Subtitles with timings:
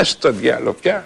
[0.00, 1.04] Άσε το διάλογο πια.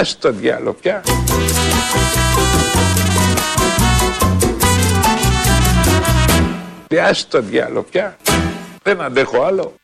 [0.00, 1.02] Άσε το διάλογο πια.
[7.08, 8.16] Άσε το διάλογο πια.
[8.82, 9.74] Δεν αντέχω άλλο.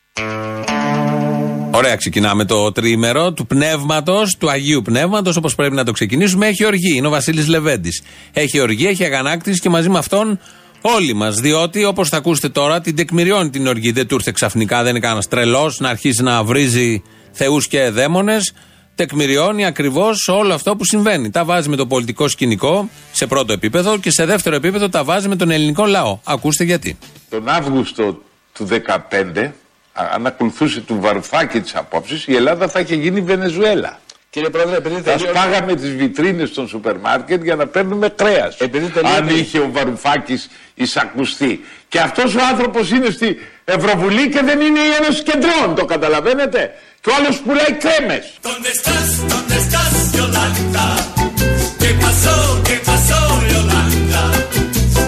[1.70, 6.46] Ωραία, ξεκινάμε το τρίμερο του πνεύματος, του Αγίου Πνεύματος, όπως πρέπει να το ξεκινήσουμε.
[6.46, 8.02] Έχει οργή, είναι ο Βασίλης Λεβέντης.
[8.32, 10.38] Έχει οργή, έχει αγανάκτηση και μαζί με αυτόν
[10.80, 11.40] όλοι μας.
[11.40, 13.92] Διότι, όπως θα ακούσετε τώρα, την τεκμηριώνει την οργή.
[13.92, 17.02] Δεν του ήρθε ξαφνικά, δεν είναι κανένας τρελός να αρχίσει να βρίζει
[17.32, 18.52] θεούς και δαίμονες.
[18.94, 21.30] Τεκμηριώνει ακριβώς όλο αυτό που συμβαίνει.
[21.30, 25.28] Τα βάζει με το πολιτικό σκηνικό σε πρώτο επίπεδο και σε δεύτερο επίπεδο τα βάζει
[25.28, 26.18] με τον ελληνικό λαό.
[26.24, 26.98] Ακούστε γιατί.
[27.30, 29.50] Τον Αύγουστο του 2015
[29.92, 33.98] αν ακολουθούσε του Βαρουφάκη τι απόψει, η Ελλάδα θα είχε γίνει Βενεζουέλα.
[34.30, 38.56] Κύριε Πρόεδρε, επειδή Θα σπάγαμε τις βιτρίνες των σούπερ μάρκετ για να παίρνουμε κρέας.
[39.16, 41.64] Αν είχε ο Βαρουφάκης εισακουστεί.
[41.88, 45.74] Και αυτός ο άνθρωπος είναι στη Ευρωβουλή και δεν είναι η Ένωση Κεντρών.
[45.76, 48.32] Το καταλαβαίνετε; Και ο άλλος πουλάει κρέμες.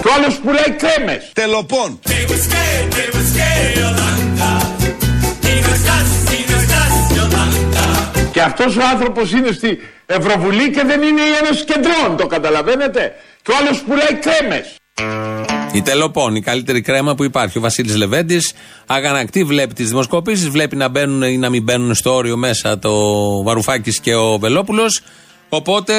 [0.01, 1.31] Και ο άλλος πουλάει κρέμες.
[1.33, 1.99] Τελοπών.
[8.33, 12.17] Και αυτός ο άνθρωπος είναι στη Ευρωβουλή και δεν είναι η Ένωση Κεντρών.
[12.17, 13.11] Το καταλαβαίνετε.
[13.41, 14.75] Και ο άλλος πουλάει κρέμες.
[15.73, 17.57] Η Τελοπών, η καλύτερη κρέμα που υπάρχει.
[17.57, 18.53] Ο Βασίλης Λεβέντης
[18.85, 22.93] αγανακτή, βλέπει τις δημοσκοπήσεις, βλέπει να μπαίνουν ή να μην μπαίνουν στο όριο μέσα το
[23.43, 25.01] Βαρουφάκης και ο Βελόπουλος.
[25.49, 25.93] Οπότε,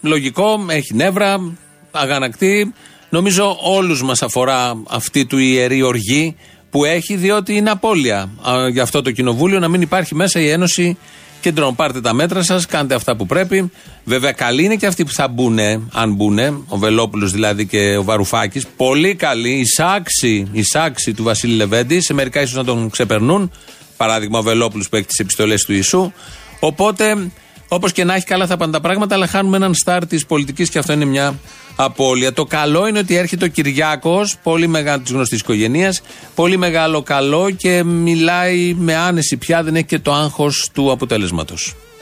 [0.00, 1.56] λογικό, έχει νεύρα,
[1.90, 2.74] αγανακτή.
[3.08, 6.36] Νομίζω όλους μας αφορά αυτή του ιερή οργή
[6.70, 8.30] που έχει, διότι είναι απώλεια
[8.72, 10.98] για αυτό το κοινοβούλιο να μην υπάρχει μέσα η Ένωση
[11.40, 11.74] Κεντρών.
[11.74, 13.70] Πάρτε τα μέτρα σας, κάντε αυτά που πρέπει.
[14.04, 15.58] Βέβαια, καλοί είναι και αυτοί που θα μπουν,
[15.92, 18.66] αν μπουν, ο Βελόπουλος δηλαδή και ο Βαρουφάκης.
[18.76, 19.64] Πολύ καλοί,
[20.52, 22.00] η σάξη, του Βασίλη Λεβέντη.
[22.00, 23.52] Σε μερικά ίσως να τον ξεπερνούν.
[23.96, 26.12] Παράδειγμα, ο Βελόπουλος που έχει τις επιστολές του Ιησού.
[26.60, 27.30] Οπότε,
[27.72, 30.70] όπως και να έχει, καλά θα πάνε τα πράγματα, αλλά χάνουμε έναν στάρ της πολιτικής
[30.70, 31.38] και αυτό είναι μια
[31.76, 32.32] απώλεια.
[32.32, 36.02] Το καλό είναι ότι έρχεται ο Κυριάκος, πολύ μεγάλο της γνωστής οικογένειας,
[36.34, 41.54] πολύ μεγάλο καλό και μιλάει με άνεση πια, δεν έχει και το άγχος του αποτέλεσματο.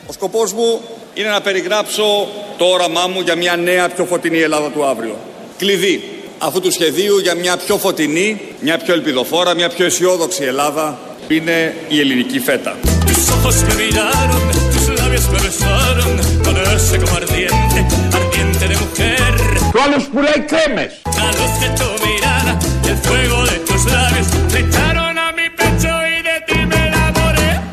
[0.07, 0.81] Ο σκοπός μου
[1.15, 5.17] είναι να περιγράψω το όραμά μου για μια νέα, πιο φωτεινή Ελλάδα του αύριο.
[5.59, 6.03] Κλειδί
[6.39, 10.99] αυτού του σχεδίου για μια πιο φωτεινή, μια πιο ελπιδοφόρα, μια πιο αισιόδοξη Ελλάδα
[11.29, 12.77] είναι η ελληνική φέτα.
[19.73, 20.93] Και ο άλλος πουλάει κρέμες.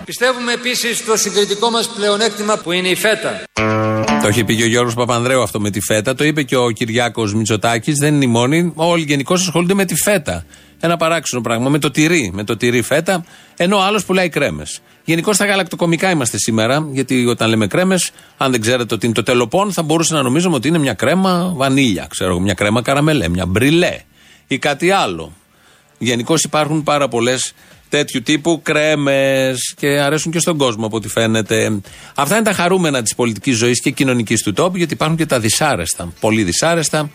[0.06, 3.44] Πιστεύουμε επίσης στο συγκριτικό μας πλεονέκτημα που είναι η φέτα.
[4.22, 6.16] Το είχε πει και ο Γιώργος Παπανδρέου αυτό με τη φέτα.
[6.16, 7.98] Το είπε και ο Κυριάκος Μητσοτάκης.
[7.98, 8.72] Δεν είναι η μόνη.
[8.76, 10.46] Όλοι γενικώς ασχολούνται με τη φέτα.
[10.80, 11.70] Ένα παράξενο πράγμα.
[11.70, 12.32] Με το τυρί.
[12.34, 13.26] Με το τυρί φέτα.
[13.58, 14.82] Ενώ ο άλλο πουλάει κρέμες.
[15.06, 16.88] Γενικώ στα γαλακτοκομικά είμαστε σήμερα.
[16.92, 20.56] Γιατί όταν λέμε κρέμες, αν δεν ξέρετε ότι είναι το τελοπών, θα μπορούσε να νομίζουμε
[20.56, 22.08] ότι είναι μια κρέμα βανίλια.
[22.10, 24.00] Ξέρω μια κρέμα καραμελέ, μια μπριλέ
[24.48, 25.32] ή κάτι άλλο.
[25.98, 27.54] Γενικώς υπάρχουν πάρα πολλές
[27.90, 31.80] τέτοιου τύπου κρέμες και αρέσουν και στον κόσμο από ό,τι φαίνεται.
[32.16, 35.40] Αυτά είναι τα χαρούμενα της πολιτικής ζωής και κοινωνικής του τόπου, γιατί υπάρχουν και τα
[35.40, 36.14] δυσάρεστα.
[36.20, 37.10] Πολύ δυσάρεστα.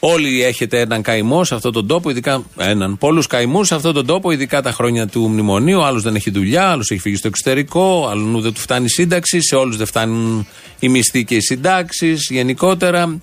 [0.00, 2.98] Όλοι έχετε έναν καημό σε αυτόν τον τόπο, ειδικά έναν.
[2.98, 5.82] Πολλούς καημούς σε αυτόν τον τόπο, ειδικά τα χρόνια του μνημονίου.
[5.82, 9.56] Άλλος δεν έχει δουλειά, άλλος έχει φύγει στο εξωτερικό, άλλου δεν του φτάνει σύνταξη, σε
[9.56, 10.46] όλους δεν φτάνουν
[10.78, 12.28] οι μισθοί και οι συντάξεις.
[12.30, 13.20] Γενικότερα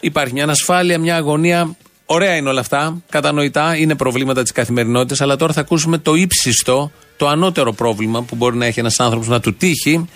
[0.00, 1.76] υπάρχει μια ανασφάλεια, μια αγωνία
[2.06, 6.90] Ωραία είναι όλα αυτά, κατανοητά, είναι προβλήματα της καθημερινότητας, αλλά τώρα θα ακούσουμε το ύψιστο,
[7.16, 10.08] το ανώτερο πρόβλημα που μπορεί να έχει ένας άνθρωπος να του τύχει.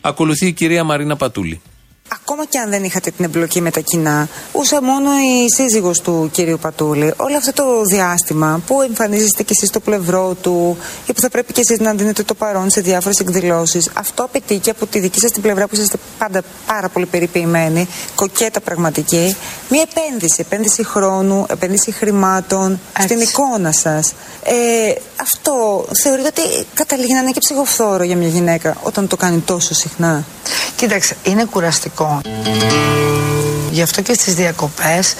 [0.00, 1.60] Ακολουθεί η κυρία Μαρίνα Πατούλη.
[2.08, 6.28] Ακόμα και αν δεν είχατε την εμπλοκή με τα κοινά, ούσα μόνο η σύζυγος του
[6.32, 11.20] κύριου Πατούλη, όλο αυτό το διάστημα που εμφανίζεστε κι εσείς στο πλευρό του ή που
[11.20, 14.86] θα πρέπει κι εσείς να δίνετε το παρόν σε διάφορες εκδηλώσεις, αυτό απαιτεί και από
[14.86, 19.36] τη δική σας την πλευρά που είσαστε πάντα πάρα πολύ περιποιημένοι, κοκέτα πραγματική,
[19.68, 24.12] μια επένδυση, επένδυση χρόνου, επένδυση χρημάτων στην εικόνα σας.
[24.44, 29.38] Ε, αυτό θεωρείτε ότι καταλήγει να είναι και ψυχοφθόρο για μια γυναίκα όταν το κάνει
[29.38, 30.24] τόσο συχνά;
[30.76, 31.95] Κοίταξε, είναι κουραστικό.
[33.70, 35.14] Γι' αυτό και στις διακοπές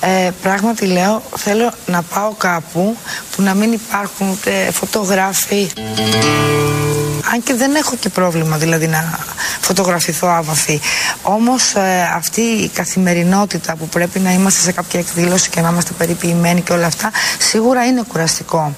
[0.00, 2.96] ε, πράγματι λέω θέλω να πάω κάπου
[3.36, 5.70] που να μην υπάρχουν ούτε φωτογράφοι.
[7.32, 9.18] Αν και δεν έχω και πρόβλημα δηλαδή να
[9.60, 10.80] φωτογραφηθώ άβαφη.
[11.22, 15.92] Όμως ε, αυτή η καθημερινότητα που πρέπει να είμαστε σε κάποια εκδήλωση και να είμαστε
[15.98, 18.74] περιποιημένοι και όλα αυτά σίγουρα είναι κουραστικό.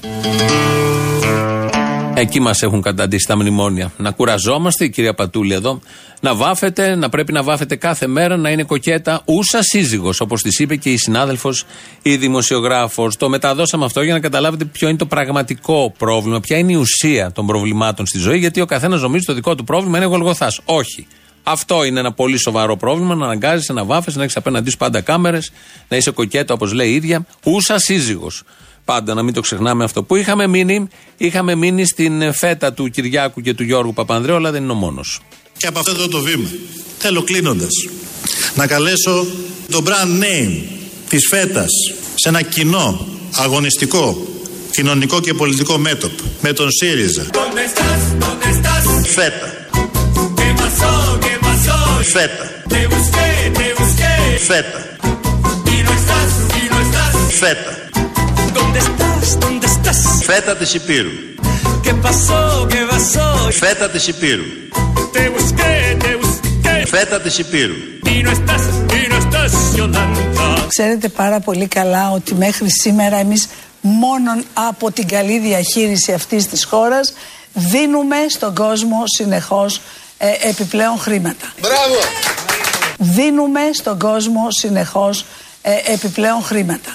[2.15, 3.93] Εκεί μας έχουν καταντήσει τα μνημόνια.
[3.97, 5.81] Να κουραζόμαστε, η κυρία Πατούλη εδώ,
[6.21, 10.59] να βάφετε, να πρέπει να βάφετε κάθε μέρα, να είναι κοκέτα, ούσα σύζυγος, όπως της
[10.59, 11.65] είπε και η συνάδελφος,
[12.03, 13.17] η δημοσιογράφος.
[13.17, 17.33] Το μεταδώσαμε αυτό για να καταλάβετε ποιο είναι το πραγματικό πρόβλημα, ποια είναι η ουσία
[17.33, 20.61] των προβλημάτων στη ζωή, γιατί ο καθένας νομίζει το δικό του πρόβλημα είναι γολγοθάς.
[20.65, 21.07] Όχι.
[21.43, 25.01] Αυτό είναι ένα πολύ σοβαρό πρόβλημα, να αναγκάζεσαι να βάφεσαι, να έχεις απέναντί σου πάντα
[25.01, 25.53] κάμερες,
[25.89, 28.43] να είσαι κοκέτα όπως λέει η ίδια, ούσα σύζυγος.
[28.85, 30.03] Πάντα να μην το ξεχνάμε αυτό.
[30.03, 34.63] Που είχαμε μείνει, είχαμε μείνει στην φέτα του Κυριάκου και του Γιώργου Παπανδρέου, αλλά δεν
[34.63, 35.21] είναι ο μόνος.
[35.57, 36.49] Και από αυτό εδώ το βήμα,
[36.99, 37.71] θέλω κλείνοντας,
[38.55, 39.27] να καλέσω
[39.71, 40.63] το brand name
[41.09, 41.71] της φέτας
[42.15, 44.27] σε ένα κοινό, αγωνιστικό,
[44.71, 47.27] κοινωνικό και πολιτικό μέτωπο με τον ΣΥΡΙΖΑ.
[49.15, 49.53] Φέτα.
[52.03, 52.51] Φέτα.
[54.47, 54.97] Φέτα.
[57.39, 57.82] Φέτα.
[60.25, 61.11] Φέτα της Υπήρου.
[63.51, 64.43] Φέτα της Υπήρου.
[66.87, 67.75] Φέτα της Υπήρου.
[70.69, 73.49] Ξέρετε πάρα πολύ καλά ότι μέχρι σήμερα εμείς
[73.81, 77.13] μόνον από την καλή διαχείριση αυτής της χώρας
[77.53, 79.81] δίνουμε στον κόσμο συνεχώς
[80.19, 81.53] ε, επιπλέον χρήματα.
[81.61, 81.97] Μπράβο!
[82.99, 85.25] Δίνουμε στον κόσμο συνεχώς
[85.63, 86.91] ε, επιπλέον χρήματα.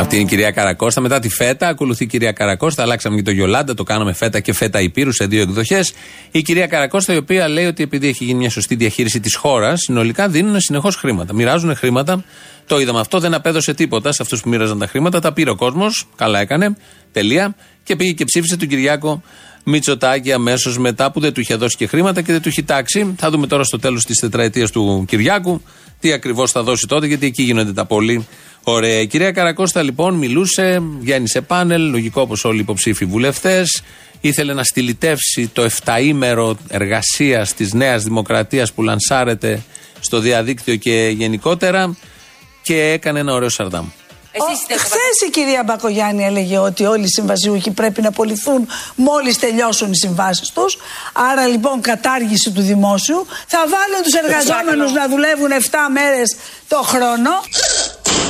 [0.00, 1.00] Αυτή είναι η κυρία Καρακώστα.
[1.00, 2.82] Μετά τη φέτα ακολουθεί η κυρία Καρακώστα.
[2.82, 5.92] Αλλάξαμε και το Γιολάντα, το κάναμε φέτα και φέτα υπήρου σε δύο εκδοχές.
[6.30, 9.80] Η κυρία Καρακώστα, η οποία λέει ότι επειδή έχει γίνει μια σωστή διαχείριση της χώρας,
[9.80, 11.34] συνολικά δίνουν συνεχώς χρήματα.
[11.34, 12.24] Μοιράζουν χρήματα.
[12.66, 15.20] Το είδαμε αυτό, δεν απέδωσε τίποτα σε αυτούς που μοίραζαν τα χρήματα.
[15.20, 16.76] Τα πήρε ο κόσμος, καλά έκανε.
[17.12, 17.54] Τελεία.
[17.82, 19.22] Και πήγε και ψήφισε τον Κυριάκο
[19.64, 23.14] Μητσοτάκη αμέσως μετά που δεν του είχε δώσει και χρήματα και δεν του είχε τάξει.
[23.18, 25.62] Θα δούμε τώρα στο τέλος της τετραετίας του Κυριάκου
[26.00, 28.26] τι ακριβώς θα δώσει τότε, γιατί εκεί γίνονται τα πολύ
[28.62, 29.00] ωραία.
[29.00, 33.82] Η κυρία Καρακώστα λοιπόν μιλούσε, γέννησε πάνελ, λογικό όπω όλοι οι υποψήφοι βουλευτές.
[34.20, 39.62] Ήθελε να στυλιτεύσει το 7ήμερο εργασίας της Νέας Δημοκρατίας που λανσάρεται
[40.00, 41.96] στο διαδίκτυο και γενικότερα
[42.62, 43.86] και έκανε ένα ωραίο σαρδάμ.
[44.78, 49.96] Χθες η κυρία Μπακογιάννη έλεγε ότι όλοι οι συμβασιούχοι πρέπει να απολυθούν μόλις τελειώσουν οι
[49.96, 50.78] συμβάσεις τους.
[51.12, 53.26] Άρα λοιπόν κατάργηση του δημόσιου.
[53.46, 56.36] Θα βάλουν τους εργαζόμενους να δουλεύουν 7 μέρες
[56.68, 57.30] το χρόνο.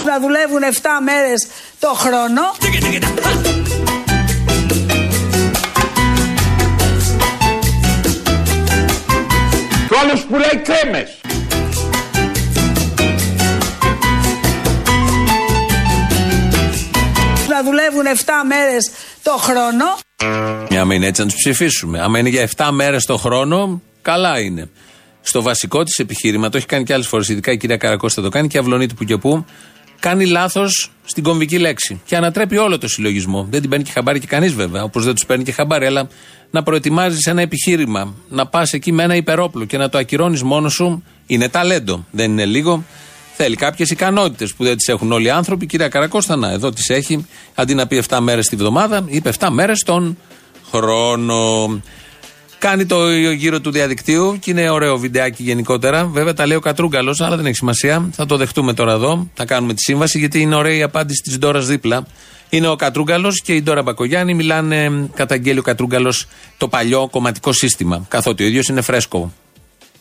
[0.05, 1.47] Να δουλεύουν 7 μέρες
[1.79, 2.43] το χρόνο.
[9.89, 11.21] Και όλος πουλάει κρέμες.
[17.63, 18.91] να δουλεύουν 7 μέρες
[19.23, 19.85] το χρόνο.
[20.71, 22.01] Μια άμα είναι έτσι να τους ψηφίσουμε.
[22.01, 24.69] Άμα είναι για 7 μέρες το χρόνο, καλά είναι.
[25.23, 28.29] Στο βασικό της επιχείρημα, το έχει κάνει και άλλες φορές, ειδικά η κυρία Καρακώστα το
[28.29, 29.45] κάνει και αυλωνεί του που και που,
[30.01, 32.01] κάνει λάθος στην κομβική λέξη.
[32.05, 33.47] Και ανατρέπει όλο το συλλογισμό.
[33.51, 36.09] Δεν την παίρνει και χαμπάρι και κανείς βέβαια, όπως δεν τους παίρνει και χαμπάρι, αλλά
[36.51, 40.73] να προετοιμάζεις ένα επιχείρημα, να πας εκεί με ένα υπερόπλο και να το ακυρώνεις μόνος
[40.73, 42.07] σου, είναι ταλέντο.
[42.11, 42.85] Δεν είναι λίγο.
[43.37, 45.67] Θέλει κάποιες ικανότητες που δεν τις έχουν όλοι οι άνθρωποι.
[45.67, 47.27] Κυρία Καρακώστα, να, εδώ τις έχει.
[47.55, 50.19] Αντί να πει 7 μέρες τη βδομάδα, είπε 7 μέρες τον
[50.71, 51.69] χρόνο.
[52.61, 56.05] Κάνει το γύρο του διαδικτύου και είναι ωραίο βιντεάκι γενικότερα.
[56.05, 58.09] Βέβαια τα λέει ο Κατρούγκαλος, αλλά δεν έχει σημασία.
[58.13, 59.29] Θα το δεχτούμε τώρα εδώ.
[59.35, 62.07] Θα κάνουμε τη σύμβαση γιατί είναι ωραία η απάντηση της Ντόρας δίπλα.
[62.49, 64.35] Είναι ο Κατρούγκαλος και η Ντόρα Μπακογιάννη.
[64.35, 66.27] Μιλάνε, καταγγέλει ο Κατρούγκαλος,
[66.57, 68.05] το παλιό κομματικό σύστημα.
[68.09, 69.33] Καθότι ο ίδιος είναι φρέσκο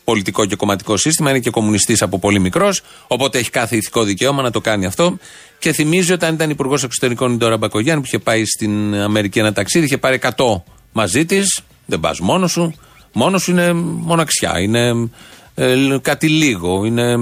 [0.03, 4.41] πολιτικό και κομματικό σύστημα, είναι και κομμουνιστής από πολύ μικρός, οπότε έχει κάθε ηθικό δικαίωμα
[4.41, 5.17] να το κάνει αυτό.
[5.59, 9.53] Και θυμίζει όταν ήταν υπουργός εξωτερικών η Ντόρα Μπακογιάννη που είχε πάει στην Αμερική ένα
[9.53, 11.63] ταξίδι, είχε πάρει 100 μαζί της.
[11.89, 12.73] Δεν πας μόνος σου.
[13.11, 14.59] Μόνος σου είναι μοναξιά.
[14.59, 15.09] Είναι
[15.55, 16.85] ε, κάτι λίγο.
[16.85, 17.15] Είναι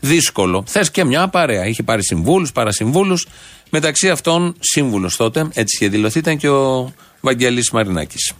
[0.00, 0.64] δύσκολο.
[0.66, 1.66] Θες και μια παρέα.
[1.66, 3.26] Είχε πάρει συμβούλους, παρασυμβούλους.
[3.70, 8.32] Μεταξύ αυτών, σύμβουλος τότε, έτσι είχε δηλωθεί, ήταν και ο Βαγγέλης Μαρινάκης.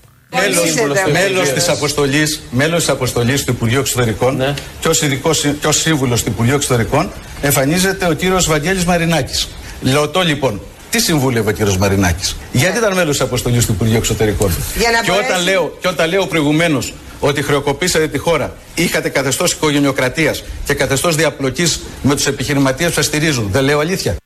[1.12, 4.54] Μέλος της αποστολής, μέλος της αποστολής του Υπουργείου Εξωτερικών ναι.
[4.80, 9.48] και ως, ειδικός, και ως σύμβουλος του Υπουργείου Εξωτερικών εμφανίζεται ο κύριος Βαγγέλης Μαρινάκης.
[9.80, 10.60] Λεωτώ λοιπόν,
[10.94, 14.50] τι συμβούλευε ο κύριος Μαρινάκης; Γιατί ήταν μέλος τη αποστολή του Υπουργείου Εξωτερικών;
[15.04, 20.74] Και, όταν λέω, και όταν λέω προηγουμένως ότι χρεοκοπήσατε τη χώρα, είχατε καθεστώς οικογενειοκρατίας και
[20.74, 23.48] καθεστώς διαπλοκής με τους επιχειρηματίες που σας στηρίζουν.
[23.52, 24.16] Δεν λέω αλήθεια.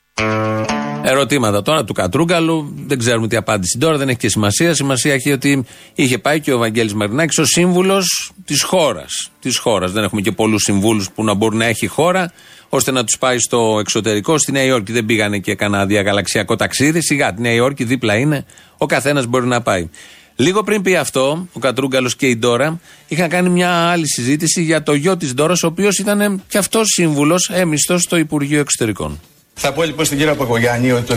[1.02, 2.74] Ερωτήματα τώρα του Κατρούγκαλου.
[2.86, 4.74] Δεν ξέρουμε τι απάντηση τώρα, δεν έχει και σημασία.
[4.74, 9.30] Σημασία έχει ότι είχε πάει και ο Βαγγέλης Μαρινάκης ω σύμβουλος της χώρας.
[9.40, 9.92] Της χώρας.
[9.92, 12.32] Δεν έχουμε και πολλούς συμβούλους που να μπορούν να έχει χώρα,
[12.68, 14.38] ώστε να τους πάει στο εξωτερικό.
[14.38, 17.02] Στη Νέα Υόρκη δεν πήγανε και κανένα διαγαλαξιακό ταξίδι.
[17.02, 18.44] Σιγά, τη Νέα Υόρκη δίπλα είναι.
[18.76, 19.88] Ο καθένας μπορεί να πάει.
[20.36, 24.82] Λίγο πριν πει αυτό, ο Κατρούγκαλος και η Ντόρα είχαν κάνει μια άλλη συζήτηση για
[24.82, 29.20] το γιο της Ντόρας, ο οποίος ήταν και αυτός σύμβουλος έμιστος στο Υπουργείο Εξωτερικών.
[29.54, 31.14] Θα πω λοιπόν στην κυρία Παγκογιάννη ότι το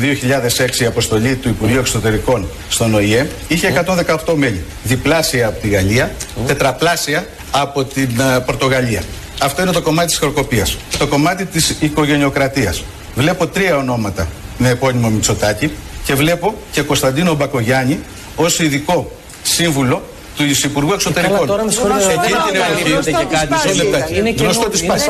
[0.78, 3.84] 2006 η αποστολή του Υπουργείου Εξωτερικών στον ΟΗΕ είχε
[4.26, 4.62] 118 μέλη.
[4.84, 6.12] Διπλάσια από τη Γαλλία,
[6.48, 9.04] τετραπλάσια από την uh, Πορτογαλία.
[9.42, 10.78] Αυτό είναι το κομμάτι της χροκοπίας.
[10.98, 12.84] Το κομμάτι της οικογενειοκρατίας.
[13.16, 15.72] Βλέπω τρία ονόματα με επώνυμο Μητσοτάκη
[16.04, 18.00] και βλέπω και Κωνσταντίνο Μπακογιάννη
[18.36, 19.12] ως ειδικό
[19.44, 20.02] σύμβουλο
[20.38, 21.48] του Υπουργού Εξωτερικών.
[21.48, 23.80] Τώρα με συγχωρείτε, εκείνη την εποχή.
[23.80, 24.44] και κάτι.
[24.44, 25.08] Γνωστό της πάσης.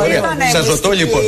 [0.52, 1.22] Σας ρωτώ λοιπόν,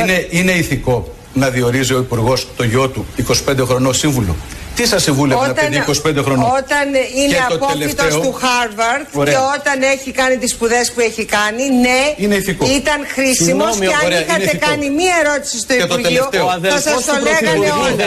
[0.00, 3.06] είναι, είναι ηθικό να διορίζει ο Υπουργός το γιο του
[3.48, 4.36] 25 χρονών σύμβουλο;
[4.74, 10.10] Τι σας συμβούλευε να πει 25 χρονών; Όταν είναι απόφυτο του Χάρβαρτ και όταν έχει
[10.10, 12.66] κάνει τις σπουδές που έχει κάνει, ναι, είναι ηθικό.
[12.66, 16.30] ήταν χρήσιμος και αν ωραία, είχατε κάνει μία ερώτηση στο Υπουργείο,
[16.62, 18.06] θα σας το λέγανε όλα.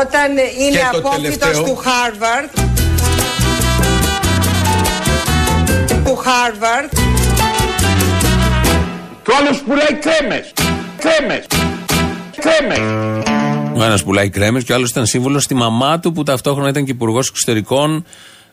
[0.00, 2.50] Όταν είναι απόφοιτο του Χάρβαρντ
[6.04, 6.92] του Χάρβαρντ
[9.24, 10.52] και ο άλλος πουλάει κρέμες.
[10.98, 11.46] Κρέμες.
[12.40, 12.78] Κρέμες.
[13.74, 16.84] Ο ένας πουλάει κρέμες και ο άλλος ήταν σύμβουλος στη μαμά του που ταυτόχρονα ήταν
[16.84, 18.04] και υπουργός εξωτερικών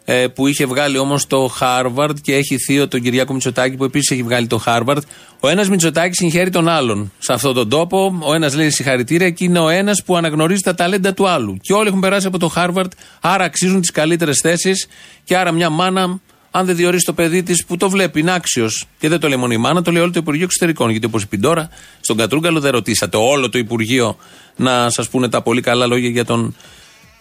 [0.05, 4.11] ε, που είχε βγάλει όμως το Χάρβαρντ και έχει θείο τον Κυριάκο Μητσοτάκη που επίσης
[4.11, 5.03] έχει βγάλει το Χάρβαρντ.
[5.39, 8.19] Ο ένας Μητσοτάκης συγχαίρει τον άλλον σε αυτόν τον τόπο.
[8.19, 11.57] Ο ένας λέει συγχαρητήρια και είναι ο ένας που αναγνωρίζει τα ταλέντα του άλλου.
[11.61, 14.87] Και όλοι έχουν περάσει από το Χάρβαρντ, άρα αξίζουν τις καλύτερες θέσεις
[15.23, 16.19] και άρα μια μάνα
[16.59, 18.87] αν δεν διορίσει το παιδί της που το βλέπει, είναι άξιος.
[18.99, 20.89] Και δεν το λέει μόνο η μάνα, το λέει όλο το Υπουργείο Εξωτερικών.
[20.89, 24.17] Γιατί όπως είπε τώρα, στον Κατρούγκαλο δεν ρωτήσατε όλο το Υπουργείο
[24.55, 26.55] να σας πούνε τα πολύ καλά λόγια για τον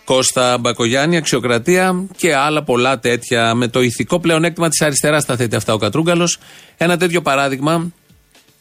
[0.05, 3.55] Κώστα Μπακογιάννη, αξιοκρατία και άλλα πολλά τέτοια.
[3.55, 6.39] Με το ηθικό πλεονέκτημα της αριστεράς τα θέτει αυτά ο Κατρούγκαλος.
[6.77, 7.93] Ένα τέτοιο παράδειγμα,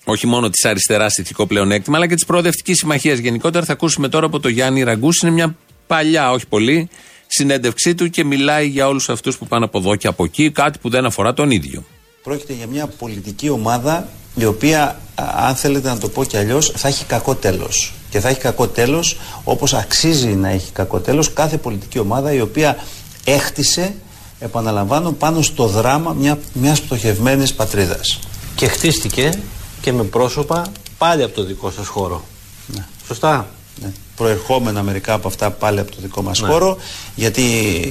[0.05, 3.65] όχι μόνο της αριστεράς ηθικό πλεονέκτημα, αλλά και της προοδευτικής συμμαχίας γενικότερα.
[3.65, 5.21] Θα ακούσουμε τώρα από το Γιάννη Ραγκούς.
[5.21, 5.55] Είναι μια
[5.87, 6.89] παλιά, όχι πολύ,
[7.27, 10.79] συνέντευξή του και μιλάει για όλους αυτούς που πάνε από εδώ και από εκεί, κάτι
[10.79, 11.83] που δεν αφορά τον ίδιο.
[12.23, 16.87] Πρόκειται για μια πολιτική ομάδα η οποία, αν θέλετε να το πω κι αλλιώς, θα
[16.87, 17.93] έχει κακό τέλος.
[18.09, 22.41] Και θα έχει κακό τέλος όπως αξίζει να έχει κακό τέλος κάθε πολιτική ομάδα η
[22.41, 22.77] οποία
[23.23, 23.95] έχτισε,
[24.39, 28.19] επαναλαμβάνω, πάνω στο δράμα μια μιας πτωχευμένης πατρίδας.
[28.55, 29.39] Και χτίστηκε
[29.81, 30.65] και με πρόσωπα
[30.97, 32.23] πάλι από το δικό σας χώρο.
[32.67, 32.85] Ναι.
[33.07, 33.47] Σωστά.
[33.81, 33.91] Ναι.
[34.15, 36.47] Προερχόμενα μερικά από αυτά πάλι από το δικό μας ναι.
[36.47, 36.77] χώρο
[37.15, 37.41] γιατί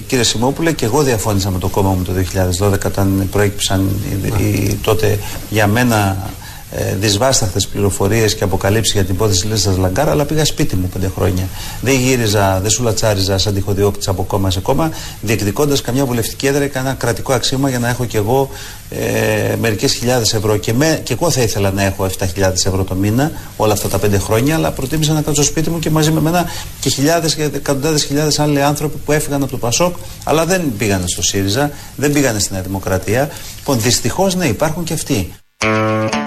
[0.07, 2.13] κύριε Σιμόπουλε και εγώ διαφώνησα με το κόμμα μου το
[2.61, 3.91] 2012 όταν προέκυψαν
[4.39, 5.19] οι, τότε
[5.51, 6.17] για μένα
[6.79, 11.11] ε, δυσβάσταχτες πληροφορίες και αποκαλύψεις για την υπόθεση Λίστα Λαγκάρα, αλλά πήγα σπίτι μου πέντε
[11.17, 11.49] χρόνια.
[11.81, 14.91] Δεν γύριζα, δεν σουλατσάριζα σαν τυχοδιώκτη από κόμμα σε κόμμα,
[15.21, 18.51] διεκδικώντας καμιά βουλευτική έδρα ή κανένα κρατικό αξίωμα για να έχω κι εγώ
[18.91, 20.57] ε, μερικές χιλιάδες ευρώ.
[20.57, 23.99] Και, με, και εγώ θα ήθελα να έχω 7.000 ευρώ το μήνα όλα αυτά τα
[23.99, 26.45] πέντε χρόνια, αλλά προτίμησα να κάτσω στο σπίτι μου και μαζί με μένα
[26.81, 31.09] και χιλιάδες και εκατοντάδες χιλιάδες άλλοι άνθρωποι που έφυγαν από το Πασόκ, αλλά δεν πήγαν
[31.09, 33.31] στο ΣΥΡΙΖΑ, δεν πήγαν στην Νέα Δημοκρατία.
[33.57, 35.33] Λοιπόν, δυστυχώς ναι, υπάρχουν και αυτοί.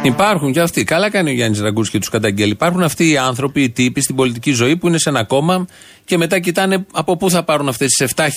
[0.04, 0.84] Υπάρχουν και αυτοί.
[0.84, 2.52] Καλά κάνει ο Γιάννης Ραγκού και τους καταγγέλει.
[2.52, 5.68] Υπάρχουν αυτοί οι άνθρωποι, οι τύποι στην πολιτική ζωή που είναι σε ένα κόμμα
[6.06, 8.28] και μετά κοιτάνε από πού θα πάρουν αυτές τις 7.000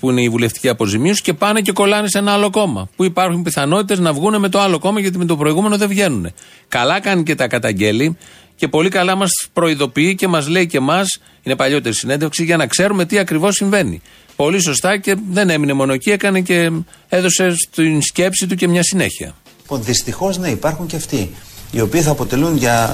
[0.00, 2.88] που είναι η βουλευτική αποζημίωση και πάνε και κολλάνε σε ένα άλλο κόμμα.
[2.96, 6.32] Που υπάρχουν πιθανότητες να βγουν με το άλλο κόμμα γιατί με το προηγούμενο δεν βγαίνουν.
[6.68, 8.16] Καλά κάνει και τα καταγγέλει
[8.56, 11.04] και πολύ καλά μας προειδοποιεί και μας λέει και εμά,
[11.42, 14.02] είναι παλιότερη συνέντευξη, για να ξέρουμε τι ακριβώς συμβαίνει.
[14.36, 16.70] Πολύ σωστά και δεν έμεινε μόνο εκεί, έκανε και
[17.08, 19.34] έδωσε στην σκέψη του και μια συνέχεια.
[19.70, 21.30] Λοιπόν, δυστυχώς ναι, υπάρχουν και αυτοί.
[21.70, 22.90] Οι οποίοι θα αποτελούν, για,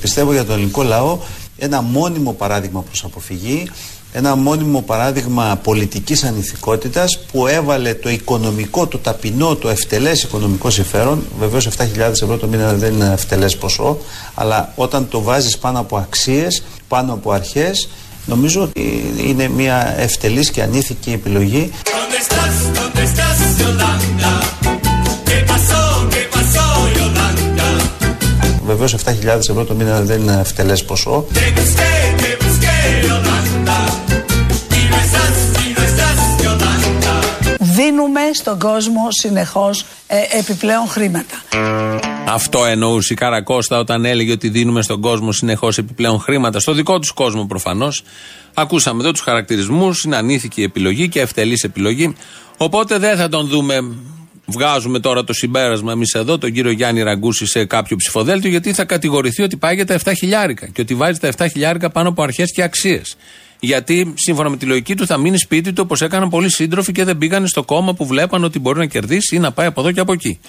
[0.00, 1.18] πιστεύω, για τον ελληνικό λαό
[1.58, 3.70] ένα μόνιμο παράδειγμα προς αποφυγή,
[4.12, 11.24] ένα μόνιμο παράδειγμα πολιτικής ανηθικότητας που έβαλε το οικονομικό, το ταπεινό, το ευτελές οικονομικό συμφέρον
[11.38, 13.98] βεβαίως 7.000 ευρώ το μήνα δεν είναι ευτελές ποσό
[14.34, 17.88] αλλά όταν το βάζεις πάνω από αξίες, πάνω από αρχές
[18.26, 21.70] νομίζω ότι είναι μια ευτελής και ανήθικη επιλογή
[28.70, 31.26] Βεβαίως 7.000 ευρώ το μήνα δεν είναι ευτελέ ποσό.
[37.58, 41.42] Δίνουμε στον κόσμο συνεχώς ε, επιπλέον χρήματα.
[42.26, 46.60] Αυτό εννοούσε η Καρακώστα όταν έλεγε ότι δίνουμε στον κόσμο συνεχώς επιπλέον χρήματα.
[46.60, 48.02] Στο δικό τους κόσμο προφανώς.
[48.54, 50.02] Ακούσαμε εδώ τους χαρακτηρισμούς.
[50.04, 52.14] Είναι ανήθικη επιλογή και ευτελής επιλογή.
[52.56, 53.80] Οπότε δεν θα τον δούμε
[54.50, 58.84] βγάζουμε τώρα το συμπέρασμα εμείς εδώ, τον κύριο Γιάννη Ραγκούση σε κάποιο ψηφοδέλτιο, γιατί θα
[58.84, 62.22] κατηγορηθεί ότι πάει για τα 7 χιλιάρικα και ότι βάζει τα 7 χιλιάρικα πάνω από
[62.22, 63.16] αρχές και αξίες.
[63.60, 67.04] Γιατί σύμφωνα με τη λογική του θα μείνει σπίτι του όπως έκαναν πολλοί σύντροφοι και
[67.04, 69.92] δεν πήγαν στο κόμμα που βλέπαν ότι μπορεί να κερδίσει ή να πάει από εδώ
[69.92, 70.40] και από εκεί.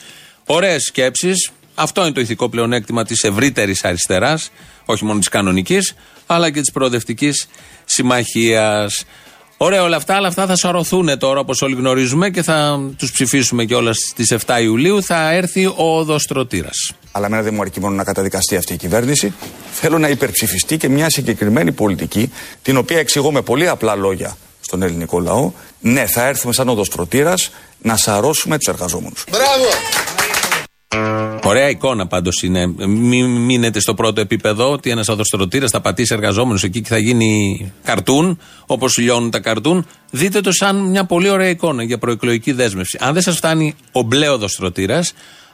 [0.46, 1.52] Ωραίες σκέψεις.
[1.76, 4.52] Αυτό είναι το ηθικό πλεονέκτημα της ευρύτερης αριστεράς,
[4.86, 7.48] όχι μόνο της κανονικής, αλλά και της προοδευτικής
[7.86, 9.06] συμμαχίας.
[9.64, 13.66] Ωραία όλα αυτά, αλλά αυτά θα σαρωθούν τώρα όπως όλοι γνωρίζουμε και θα τους ψηφίσουμε
[13.66, 15.04] κιόλας στις 7 Ιουλίου.
[15.04, 16.92] Θα έρθει ο οδοστρωτήρας.
[17.12, 19.34] Αλλά μένα δεν μου αρκεί μόνο να καταδικαστεί αυτή η κυβέρνηση.
[19.72, 24.82] Θέλω να υπερψηφιστεί και μια συγκεκριμένη πολιτική, την οποία εξηγώ με πολύ απλά λόγια στον
[24.82, 25.52] ελληνικό λαό.
[25.80, 27.52] Ναι, θα έρθουμε σαν οδοστρωτήρας
[27.82, 29.24] να σαρώσουμε τους εργαζόμενους.
[29.32, 29.66] Μπράβο!
[31.52, 32.68] Ωραία εικόνα πάντως είναι.
[32.88, 37.72] Μην μείνετε στο πρώτο επίπεδο ότι ένας οδοστρωτήρα θα πατήσει εργαζόμενους εκεί και θα γίνει
[37.84, 39.88] καρτούν, όπως λιώνουν τα καρτούν.
[40.12, 42.98] Δείτε το σαν μια πολύ ωραία εικόνα για προεκλογική δέσμευση.
[43.02, 45.04] Αν δεν σας φτάνει ο μπλε οδοστρωτήρα,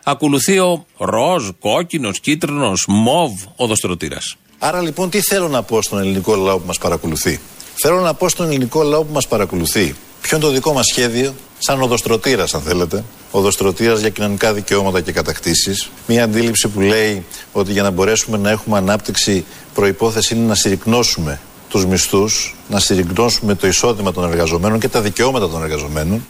[0.04, 4.18] ακολουθεί ο ροζ, κόκκινος, κίτρινος, μοβ οδοστρωτήρα.
[4.60, 7.40] Άρα λοιπόν, τι θέλω να πω στον ελληνικό λαό που μας παρακολουθεί;
[7.76, 11.36] Θέλω να πω στον ελληνικό λαό που μας παρακολουθεί ποιο είναι το δικό μας σχέδιο,
[11.58, 13.04] σαν οδοστρωτήρας, αν θέλετε.
[13.32, 15.90] Οδοστρωτήρας για κοινωνικά δικαιώματα και κατακτήσεις.
[16.08, 21.40] Μια αντίληψη που λέει ότι για να μπορέσουμε να έχουμε ανάπτυξη, προπόθεση είναι να συρρυκνώσουμε
[21.70, 26.28] τους μισθούς, να συρρυκνώσουμε το εισόδημα των εργαζομένων και τα δικαιώματα των εργαζομένων.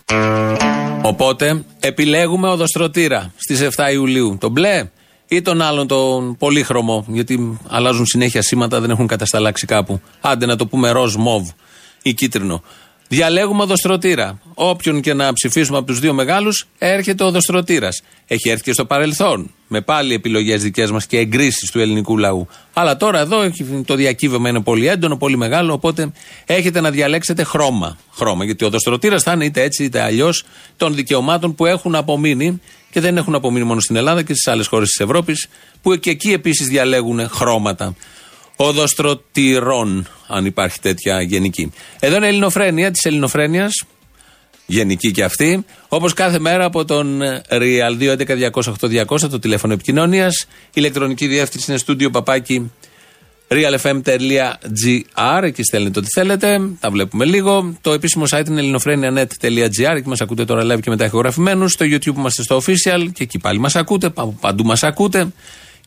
[1.01, 4.37] Οπότε επιλέγουμε οδοστρωτήρα στις 7 Ιουλίου.
[4.39, 4.89] Το μπλε
[5.27, 10.01] ή τον άλλον τον πολύχρωμο, γιατί αλλάζουν συνέχεια σήματα, δεν έχουν κατασταλάξει κάπου.
[10.21, 11.49] Άντε να το πούμε ροζ, μοβ
[12.01, 12.63] ή κίτρινο.
[13.07, 14.39] Διαλέγουμε οδοστρωτήρα.
[14.53, 18.01] Όποιον και να ψηφίσουμε από τους δύο μεγάλους, έρχεται ο οδοστρωτήρας.
[18.27, 19.51] Έχει έρθει και στο παρελθόν.
[19.67, 22.47] Με πάλι επιλογές δικές μας και εγκρίσεις του ελληνικού λαού.
[22.73, 23.51] Αλλά τώρα εδώ
[23.85, 25.73] το διακύβευμα είναι πολύ έντονο, πολύ μεγάλο.
[25.73, 26.11] Οπότε
[26.45, 27.97] έχετε να διαλέξετε χρώμα.
[28.13, 30.43] χρώμα γιατί ο οδοστρωτήρας θα είναι είτε έτσι είτε αλλιώς
[30.77, 32.61] των δικαιωμάτων που έχουν απομείνει
[32.91, 35.47] και δεν έχουν απομείνει μόνο στην Ελλάδα και στις άλλες χώρες της Ευρώπης,
[35.81, 37.95] που και εκεί επίσης διαλέγουν χρώματα
[38.59, 41.71] οδοστρωτηρών, αν υπάρχει τέτοια γενική.
[41.99, 43.83] Εδώ είναι η Ελληνοφρένεια της Ελληνοφρένειας,
[44.65, 48.17] γενική και αυτή, όπως κάθε μέρα από τον Real
[49.09, 50.47] 211-200-8200, το τηλέφωνο επικοινωνίας.
[50.73, 52.71] ηλεκτρονική διεύθυνση είναι στούντιο παπάκι
[53.49, 57.77] realfm.gr, εκεί στέλνετε ό,τι θέλετε, τα βλέπουμε λίγο.
[57.81, 61.71] Το επίσημο site είναι ελληνοφρένια.net.gr, εκεί μας ακούτε τώρα live και μετά ηχογραφημένους.
[61.71, 65.27] Στο YouTube είμαστε στο official και εκεί πάλι μας ακούτε, παντού μας ακούτε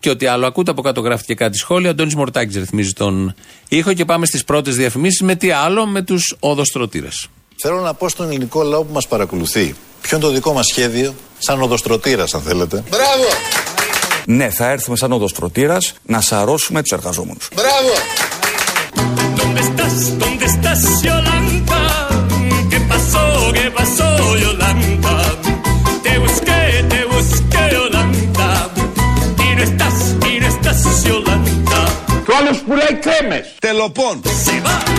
[0.01, 0.71] και ό,τι άλλο ακούτε.
[0.71, 1.89] Από κάτω γράφει και κάτι σχόλια.
[1.89, 3.35] Ο Αντώνης Μορτάκης ρυθμίζει τον
[3.69, 7.29] ήχο και πάμε στις πρώτες διαφημίσεις με τι άλλο, με τους οδοστρωτήρες.
[7.63, 11.15] Θέλω να πω στον ελληνικό λαό που μας παρακολουθεί, ποιο είναι το δικό μας σχέδιο,
[11.39, 12.85] σαν οδοστρωτήρας, αν θέλετε.
[12.91, 13.25] Μπράβο!
[14.27, 17.49] Ναι, θα έρθουμε σαν οδοστρωτήρας να σαρώσουμε τους εργαζόμενους.
[17.55, 17.93] Μπράβο!
[19.41, 19.95] ¿Dónde estás?
[20.23, 21.81] ¿Dónde estás, Yolanda?
[22.71, 23.25] ¿Qué pasó?
[23.57, 24.09] ¿Qué pasó,
[24.45, 24.80] Yolanda?
[33.01, 33.55] Κρέμες.
[33.59, 34.23] Τελοπών.
[34.25, 34.91] Se va.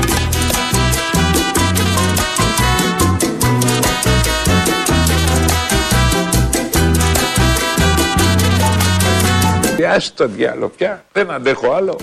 [9.95, 11.05] Άσε το διάλο πια.
[11.11, 11.99] Δεν αντέχω άλλο.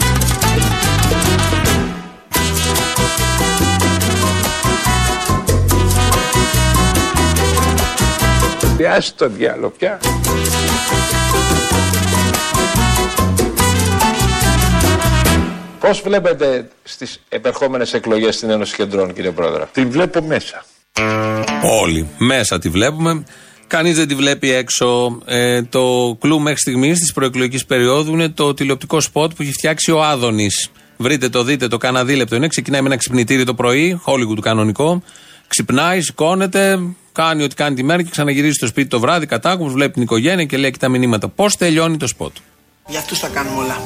[8.96, 9.98] Άσε το διάλο πια.
[15.80, 20.64] Πώς βλέπετε στις επερχόμενες εκλογές στην Ένωση Κεντρών, κύριε Πρόεδρε; Την βλέπω μέσα.
[21.80, 22.08] Όλοι.
[22.18, 23.24] Μέσα τη βλέπουμε.
[23.66, 25.18] Κανείς δεν τη βλέπει έξω.
[25.24, 29.90] Ε, το κλου μέχρι στιγμής της προεκλογικής περίοδου είναι το τηλεοπτικό σποτ που έχει φτιάξει
[29.90, 30.70] ο Άδωνης.
[30.96, 32.48] Βρείτε το, δείτε το, κάνα δίλεπτο είναι.
[32.48, 34.00] Ξεκινάει με ένα ξυπνητήρι το πρωί,
[34.34, 35.02] του κανονικό.
[35.48, 36.78] Ξυπνάει, σηκώνεται,
[37.12, 40.44] κάνει ό,τι κάνει τη μέρα και ξαναγυρίζει στο σπίτι το βράδυ, κατάκουμπος, βλέπει την οικογένεια
[40.44, 41.28] και λέει και τα μηνύματα.
[41.28, 42.36] Πώς τελειώνει το σποτ;
[42.86, 43.76] Για αυτούς τα κάνουμε όλα.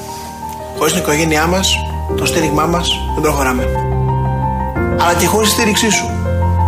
[0.79, 1.75] Χωρίς την οικογένειά μας,
[2.17, 3.65] το στήριγμά μας, δεν προχωράμε.
[5.01, 6.11] Αλλά και χωρίς τη στήριξή σου.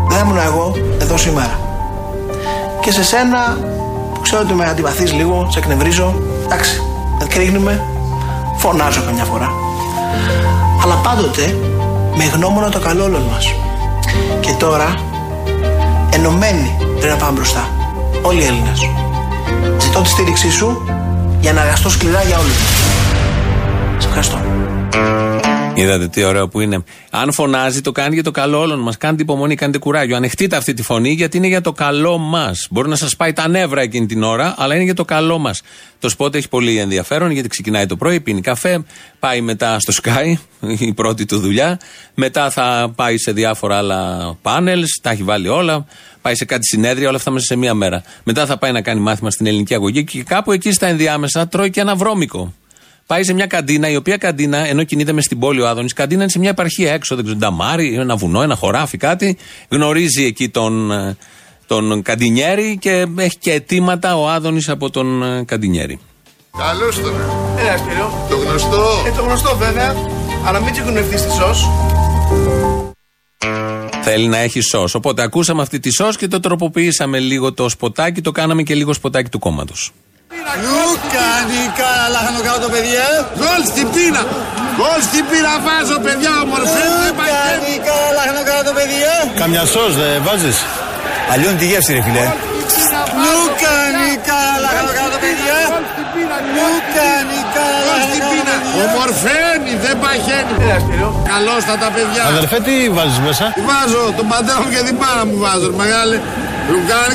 [0.09, 1.59] Δεν ήμουν εγώ εδώ σήμερα.
[2.81, 3.59] Και σε σένα,
[4.15, 6.15] που ξέρω ότι με αντιπαθείς λίγο, σε εκνευρίζω,
[6.45, 6.83] εντάξει,
[7.29, 7.83] κρίνουμε,
[8.57, 9.51] φωνάζω καμιά φορά.
[10.83, 11.57] Αλλά πάντοτε
[12.17, 13.55] με γνώμονα το καλό όλων μας.
[14.41, 14.95] Και τώρα,
[16.11, 17.69] ενωμένοι πρέπει να πάμε μπροστά.
[18.23, 18.81] Όλοι οι Έλληνες.
[19.79, 20.83] Ζητώ τη στήριξή σου
[21.41, 22.57] για να εργαστώ σκληρά για όλους.
[22.57, 22.84] Σε
[24.17, 24.63] ευχαριστώ.
[25.75, 26.85] Είδατε τι ωραίο που είναι.
[27.11, 28.97] Αν φωνάζει, το κάνει για το καλό όλων μας.
[28.97, 30.17] Κάντε υπομονή, κάντε κουράγιο.
[30.17, 32.67] Ανεχτείτε αυτή τη φωνή, γιατί είναι για το καλό μας.
[32.71, 35.63] Μπορεί να σας πάει τα νεύρα εκείνη την ώρα, αλλά είναι για το καλό μας.
[35.99, 38.85] Το σπότ έχει πολύ ενδιαφέρον, γιατί ξεκινάει το πρωί, πίνει καφέ,
[39.19, 40.35] πάει μετά στο Sky,
[40.79, 41.81] η πρώτη του δουλειά.
[42.15, 45.87] Μετά θα πάει σε διάφορα άλλα πάνελς, τα έχει βάλει όλα.
[46.23, 48.03] Πάει σε κάτι συνέδρια, όλα αυτά μέσα σε μία μέρα.
[48.25, 51.71] Μετά θα πάει να κάνει μάθημα στην ελληνική αγωγή και κάπου εκεί στα ενδιάμεσα τρώει
[51.71, 52.53] και ένα βρώμικο.
[53.07, 56.23] Πάει σε μια καντίνα, η οποία καντίνα, ενώ κινείται μες στην πόλη ο Άδωνης, καντίνα
[56.23, 59.37] είναι σε μια επαρχία έξω, δεν ξέρω, νταμάρι, ένα βουνό, ένα χωράφι, κάτι.
[59.69, 61.17] Γνωρίζει εκεί τον, ε,
[61.67, 66.01] τον Καντινιέρη και έχει και αιτήματα ο Άδωνης από τον ε, Καντινιέρη.
[66.59, 67.55] Καλώς τώρα.
[67.59, 68.27] Έλα, Σπύρο.
[68.31, 69.03] Το γνωστό.
[69.07, 69.95] Ε, το γνωστό βέβαια,
[70.45, 71.69] αλλά μην τσικουνευτεί τη σως.
[74.03, 74.89] Θέλει να έχει σο.
[74.93, 78.93] Οπότε ακούσαμε αυτή τη σο και το τροποποιήσαμε λίγο το σποτάκι, το κάναμε και λίγο
[78.93, 79.93] σποτάκι του κόμματος.
[80.53, 83.07] Λούκα, Νίκα, λάχανο κάτω, παιδιά.
[83.39, 84.23] Γκολ στην πίνα.
[84.79, 86.83] Γκολ στην πίνα βάζω, παιδιά, ομορφέ.
[87.01, 89.15] Λούκα, Νίκα, λάχανο κάτω, παιδιά.
[89.43, 90.59] Καμιά σως δεν βάζεις.
[91.33, 92.25] Αλλιώνει τη γεύση, ρε φιλέ.
[93.25, 95.59] Λούκα, Νίκα, λάχανο κάτω, παιδιά.
[96.57, 98.55] Λούκα, Νίκα, λάχανο κάτω,
[98.85, 100.55] Ομορφαίνει, δεν παχαίνει.
[101.33, 102.23] Καλώς τα τα παιδιά.
[102.33, 106.17] Αδερφέ, τι βάζεις μέσα; Βάζω τον πατέρα μου και την πάρα μου βάζω, ρε μεγάλε.
[106.17, 106.54] Λουκάνι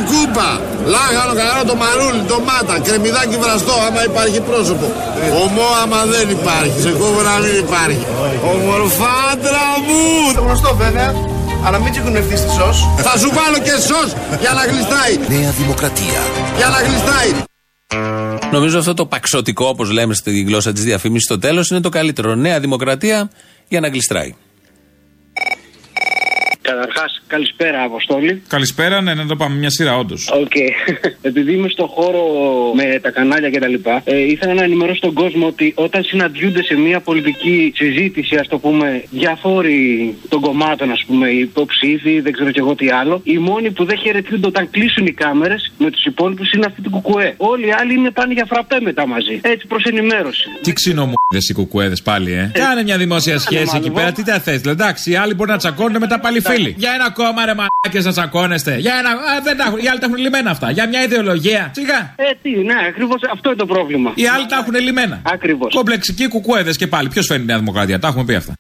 [0.10, 0.50] κούπα,
[0.94, 4.86] λάχανο καρό, το μαρούλι, το μάτα, κρεμμυδάκι βραστό, άμα υπάρχει πρόσωπο.
[5.44, 8.06] Ομό άμα δεν υπάρχει, σε κόβω να μην υπάρχει.
[8.54, 10.02] Ομορφάντρα μου!
[10.36, 11.10] Το γνωστό βέβαια,
[11.66, 12.78] αλλά μην τσιγκουνευτείς τη σως.
[12.98, 14.10] Θα σου βάλω και σως
[14.40, 15.14] για να γλιστάει.
[15.34, 16.22] Νέα Δημοκρατία.
[16.58, 17.32] Για να γλιστάει.
[18.52, 21.90] Νομίζω αυτό το packshot ικό, όπως λέμε στη γλώσσα της διαφήμισης, στο τέλος είναι το
[21.90, 22.36] καλύτερο.
[22.36, 23.30] Νέα Δημοκρατία
[23.68, 24.36] για να γλιστράει.
[26.62, 28.42] Καταρχάς, καλησπέρα, Αποστόλη.
[28.48, 30.32] Καλησπέρα, ναι, να το πάμε μια σειρά, όντως.
[30.44, 30.56] Οκ.
[31.30, 32.24] Επειδή είμαι στο χώρο
[32.76, 37.00] με τα κανάλια κτλ., ε, ήθελα να ενημερώσω τον κόσμο ότι όταν συναντιούνται σε μια
[37.00, 42.60] πολιτική συζήτηση, ας το πούμε, διάφοροι των κομμάτων, ας πούμε, οι υποψήφοι, δεν ξέρω κι
[42.60, 46.52] εγώ τι άλλο, οι μόνοι που δεν χαιρετιούνται όταν κλείσουν οι κάμερες με τους υπόλοιπους
[46.52, 47.34] είναι αυτοί του Κουκουέ.
[47.38, 49.40] Όλοι οι άλλοι είναι πάνε για φραπέ μετά μαζί.
[49.42, 50.48] Έτσι προς ενημέρωση.
[50.62, 52.52] Τι ξύνο μου οι κουκουέδες πάλι, ε.
[52.54, 54.62] Κάνε μια δημόσια σχέση εκεί πέρα, τι τα θες.
[54.62, 56.76] Εντάξει, οι άλλοι μπορεί να τσακώνουν μετά πάλι φίλοι.
[56.78, 58.78] Για ένα κόμμα ρε μαλάκες να τσακώνεστε.
[58.78, 59.10] Για ένα.
[59.10, 59.80] Α, δεν τα έχουν.
[59.80, 60.72] Οι άλλοι τα έχουν λυμμένα αυτά.
[60.72, 61.72] Για μια ιδεολογία.
[61.76, 62.14] Σιγά.
[62.16, 64.12] Ε, τι, ναι, ακριβώς αυτό είναι το πρόβλημα.
[64.16, 65.22] Οι άλλοι τα έχουν λυμμένα.
[65.24, 65.74] Ακριβώς.
[65.76, 67.10] Κομπλεξικοί κουκουέδες και πάλι.
[67.10, 68.00] Ποιος φέρνει η Νέα Δημοκρατία.
[68.00, 68.54] Τα έχουμε πει αυτά.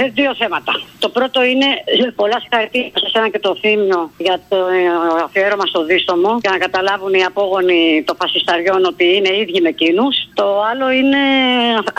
[0.00, 0.72] Ε, δύο θέματα.
[1.04, 4.80] Το πρώτο είναι ε, πολλά συγχαρητήρια σε εσένα και το Θήμιο για το ε,
[5.26, 10.14] αφιέρωμα στο δίστομο για να καταλάβουν οι απόγονοι των φασισταριών ότι είναι ίδιοι με εκείνους.
[10.40, 11.22] Το άλλο είναι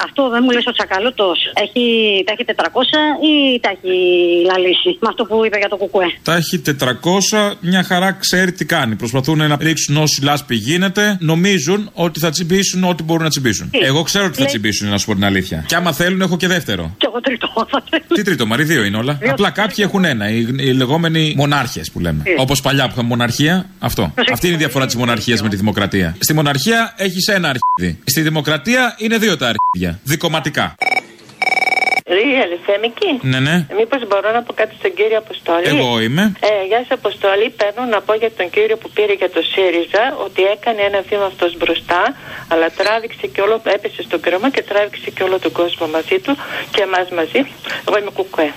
[0.06, 1.38] αυτό δεν μου λες ο Τσακαλώτος.
[1.66, 1.84] Έχει,
[2.26, 2.54] τα έχει 400
[3.32, 3.94] ή τα έχει
[4.50, 6.56] λαλήσει με αυτό που είπε για το κουκουέ; Τα έχει
[7.42, 8.96] 400, μια χαρά ξέρει τι κάνει.
[8.96, 11.18] Προσπαθούν να ρίξουν όση λάσπη γίνεται.
[11.20, 13.70] Νομίζουν ότι θα τσιμπήσουν ό,τι μπορούν να τσιμπήσουν.
[13.90, 15.66] Εγώ ξέρω ότι θα τσιμπήσουν, να σου πω την αλήθεια.
[15.68, 16.96] Και άμα θέλουν, έχω και δεύτερο.
[16.98, 17.48] Και εγώ τρίτο.
[18.14, 19.20] Τι τρίτο, Μαρή, δύο είναι όλα.
[19.30, 20.30] Απλά κάποιοι έχουν ένα.
[20.30, 22.24] Οι, οι λεγόμενοι μονάρχες που λέμε.
[22.38, 24.14] Όπως παλιά που είχαμε μοναρχία, αυτό.
[24.32, 26.16] Αυτή είναι η διαφορά της μοναρχίας με τη δημοκρατία.
[26.20, 28.00] Στη μοναρχία έχεις ένα αρχίδι.
[28.04, 30.00] Στη δημοκρατία είναι δύο τα αρχίδια.
[30.04, 30.76] Δικοματικά.
[32.16, 32.52] Ρίγελ,
[32.90, 33.12] εκεί.
[33.32, 33.56] Ναι, ναι.
[33.80, 36.24] Μήπως μπορώ να πω κάτι στον κύριο Αποστόλη; Εγώ είμαι.
[36.50, 37.46] Ε, γεια σας, Αποστόλη.
[37.60, 41.26] Παίρνω να πω για τον κύριο που πήρε για το ΣΥΡΙΖΑ ότι έκανε ένα βήμα
[41.32, 42.02] αυτός μπροστά,
[42.52, 46.34] αλλά τράβηξε και όλο, έπεσε στον κρέμα και τράβηξε και όλο τον κόσμο μαζί του
[46.74, 47.42] και εμάς μαζί.
[47.88, 48.50] Εγώ είμαι κουκουέ.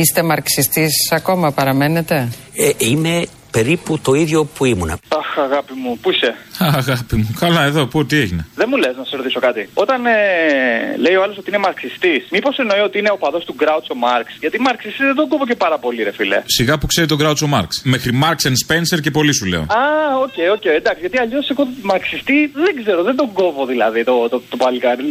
[0.00, 2.16] Είστε μαρξιστής ακόμα παραμένετε;
[2.64, 3.14] Ε, είμαι
[3.56, 4.98] περίπου το ίδιο που ήμουνα.
[5.08, 8.94] Αχ, αγάπη μου, πού είσαι; Αγάπη μου, καλά εδώ, πού, τι έγινε; Δεν μου λες
[8.96, 9.68] να σε ρωτήσω κάτι.
[9.74, 10.12] Όταν ε,
[11.04, 14.36] λέει ο άλλος ότι είναι μαρξιστής, μήπως εννοεί ότι είναι οπαδός του Γκράουτσο Μαρξ.
[14.40, 16.42] Γιατί μαρξιστή δεν τον κόβω και πάρα πολύ, ρε φίλε.
[16.44, 17.82] Σιγά που ξέρει τον Γκράουτσο Μαρξ.
[17.84, 19.60] Μέχρι Marks and Spencer και πολύ σου λέω.
[19.60, 19.82] Α,
[20.24, 21.00] OK, okay, OK, okay, εντάξει.
[21.00, 25.02] Γιατί αλλιώς εγώ μαρξιστή δεν ξέρω, δεν τον κόβω δηλαδή το, το, το παλικάρι.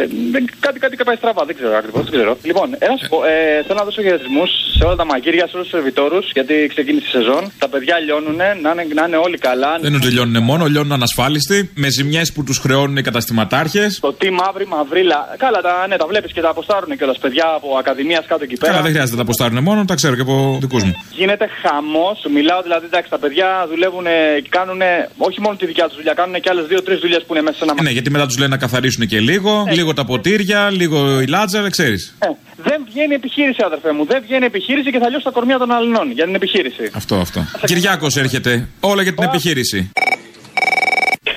[0.60, 2.06] Κάτι, κάτι πάει στραβά, δεν ξέρω ακριβώς.
[2.44, 5.68] Λοιπόν, ένα σου πω, ε, θέλω να δώσω χαιρετισμούς σε όλα τα μαγείρια, σε όλους
[5.70, 7.52] τους σερβιτόρους, γιατί ξεκίνησε η σεζόν.
[7.60, 9.78] Τα παιδιά λιώνουν, να είναι, να είναι όλοι καλά.
[9.82, 14.00] Δεν τελειώνουν μόνο, λιώνουν ανασφάλιστοι, με ζημιές που τους χρεώνουν οι καταστηματάρχες.
[14.00, 15.36] Το τι μαύρη μαυρίλα.
[15.38, 18.72] Καλά, τα, ναι, τα βλέπεις και τα αποστάρουν κιόλας παιδιά από ακαδημίας κάτω εκεί πέρα.
[18.72, 20.94] Καλά, δεν χρειάζεται να τα αποστάρουν μόνο, τα ξέρω και από δικούς μου.
[21.12, 22.26] Γίνεται χαμός.
[22.34, 24.06] Μιλάω δηλαδή, εντάξει, τα παιδιά δουλεύουν
[24.44, 24.82] και κάνουν
[25.18, 27.64] όχι μόνο τη δικιά τους δουλειά, κάνουν και άλλες δύο-τρεις δουλειές που είναι μέσα σε
[27.64, 29.74] ένα Ναι, γιατί μετά τους λένε να καθαρίσουν και λίγο, ε.
[29.74, 32.16] λίγο τα ποτήρια, λίγο η λάτζα, ξέρεις.
[32.20, 32.28] Ε.
[32.58, 34.06] Δεν βγαίνει επιχείρηση, αδερφέ μου.
[34.06, 36.92] Δεν βγαίνει επιχείρηση και θα λιώσει τα κορμιά των αλληνών για την επιχείρηση.
[36.94, 37.46] Αυτό, αυτό.
[37.66, 38.68] Κυριάκος έρχεται.
[38.80, 39.92] Όλα για την επιχείρηση.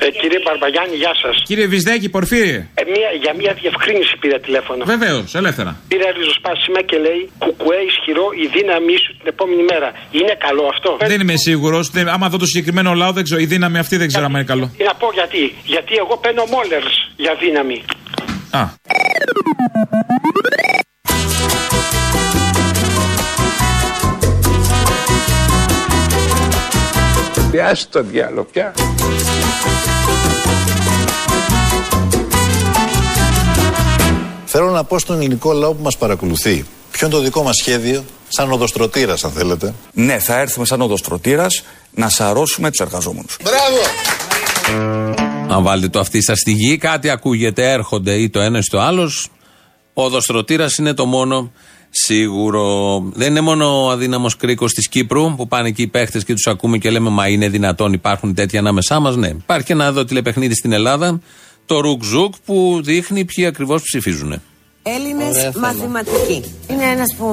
[0.06, 1.34] Ε, κύριε Μπαρμπαγιάννη, γεια σας.
[1.48, 2.58] Κύριε Βυσδέκη, Πορφύριε.
[2.80, 4.84] Ε, μια, για μια διευκρίνηση πήρα τηλέφωνο.
[4.94, 5.70] Βεβαίως, ελεύθερα.
[5.88, 9.88] Πήρα ριζοσπάσιμα και λέει Κουκουέ ισχυρό η δύναμή σου την επόμενη μέρα.
[10.18, 11.84] Είναι καλό αυτό; Δεν είμαι σίγουρος.
[12.14, 13.40] Άμα δω το συγκεκριμένο λαό, δεν ξέρω.
[13.40, 14.66] Η δύναμη αυτή δεν ξέρω αν είναι καλό.
[14.88, 15.42] Να πω γιατί.
[15.64, 17.78] Γιατί εγώ παίρνω μόλερς για δύναμη.
[18.50, 18.62] Α.
[27.56, 28.74] Πιάσει το διάλογο πια.
[34.44, 38.04] Θέλω να πω στον ελληνικό λαό που μας παρακολουθεί ποιο είναι το δικό μας σχέδιο
[38.28, 39.74] σαν οδοστρωτήρας αν θέλετε.
[39.92, 43.36] Ναι, θα έρθουμε σαν οδοστρωτήρας να σαρώσουμε τους εργαζόμενους.
[43.42, 43.78] Μπράβο!
[45.48, 48.80] Αν βάλετε το αυτή σας στη γη, κάτι ακούγεται, έρχονται ή το ένας ή το
[48.80, 49.28] άλλος.
[49.94, 51.52] Ο οδοστρωτήρας είναι το μόνο
[52.04, 52.98] σίγουρο.
[53.14, 56.46] Δεν είναι μόνο ο αδύναμος κρίκος της Κύπρου που πάνε εκεί οι παίχτες και τους
[56.46, 59.16] ακούμε και λέμε Μα είναι δυνατόν, υπάρχουν τέτοια ανάμεσά μας.
[59.16, 61.20] Ναι, υπάρχει και ένα εδώ τηλεπαιχνίδι στην Ελλάδα,
[61.66, 64.40] το Ρουκ Ζουκ, που δείχνει ποιοι ακριβώς ψηφίζουν.
[64.94, 65.66] Έλληνες Ωραία θέμα.
[65.66, 66.42] μαθηματικοί.
[66.70, 67.28] Είναι ένας που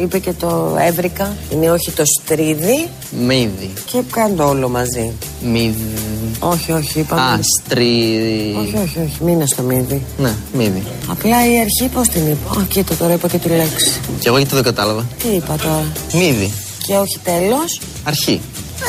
[0.00, 1.36] είπε και το έβρικα.
[1.52, 2.88] Είναι όχι το στρίδι.
[3.26, 3.70] Μύδι.
[3.84, 5.12] Και κάνω το όλο μαζί.
[5.44, 5.90] Μύδι.
[6.38, 7.20] Όχι, όχι, είπαμε.
[7.20, 8.56] Α, στρίδι.
[8.58, 10.02] Όχι, όχι, όχι, μην είναι στο μύδι.
[10.18, 10.82] Ναι, μύδι.
[11.10, 12.60] Απλά η αρχή πώς την είπα.
[12.60, 14.00] Α, κοίτα τώρα είπα και τη λέξη.
[14.20, 15.06] Και εγώ γιατί δεν κατάλαβα.
[15.22, 16.52] Τι είπα τώρα; Μύδι.
[16.86, 17.80] Και όχι τέλος.
[18.04, 18.40] Αρχή.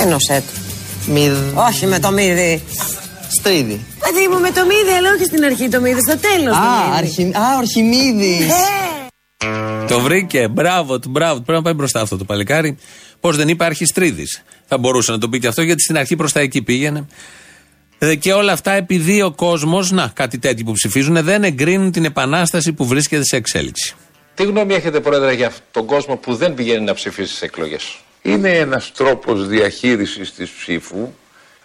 [0.02, 1.12] Ένωσέ το.
[1.12, 1.54] Μύδι.
[1.68, 2.62] Όχι με το μύδι.
[3.40, 3.80] Στρίδι.
[4.14, 6.56] Παιδί μου με το μύδι, αλλά όχι στην αρχή το μύδι, στο τέλος.
[6.56, 7.24] Α, αρχι...
[7.24, 8.48] Α, ορχιμίδι.
[9.88, 10.48] Το βρήκε.
[10.48, 11.42] Μπράβο του, μπράβο του.
[11.42, 12.78] Πρέπει να πάει μπροστά αυτό το παλικάρι.
[13.20, 14.26] Πώς δεν υπάρχει στρίδη.
[14.68, 17.06] Θα μπορούσε να το πει και αυτό γιατί στην αρχή προς τα εκεί πήγαινε.
[17.98, 22.06] Ε, Και όλα αυτά επειδή ο κόσμος, να κάτι τέτοιο που ψηφίζουν, δεν εγκρίνουν την
[22.06, 23.96] επανάσταση που βρίσκεται σε εξέλιξη.
[24.36, 28.50] Τι γνώμη έχετε, Πρόεδρε, για τον κόσμο που δεν πηγαίνει να ψηφίσει στις εκλογές; Είναι
[28.50, 31.14] ένας τρόπος διαχείρισης της ψήφου,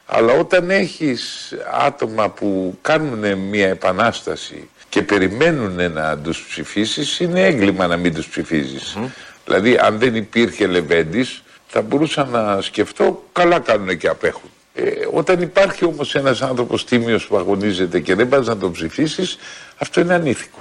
[0.06, 1.52] αλλά όταν έχεις
[1.86, 8.26] άτομα που κάνουν μια επανάσταση και περιμένουν να τους ψηφίσεις, είναι έγκλημα να μην τους
[8.26, 8.96] ψηφίζεις.
[9.44, 14.50] Δηλαδή, αν δεν υπήρχε Λεβέντης, θα μπορούσα να σκεφτώ, καλά κάνουν και απέχουν.
[14.74, 19.36] Ε, όταν υπάρχει όμως ένας άνθρωπος τίμιος που αγωνίζεται και δεν πας να τον ψηφίσεις,
[19.76, 20.58] αυτό είναι ανήθικο.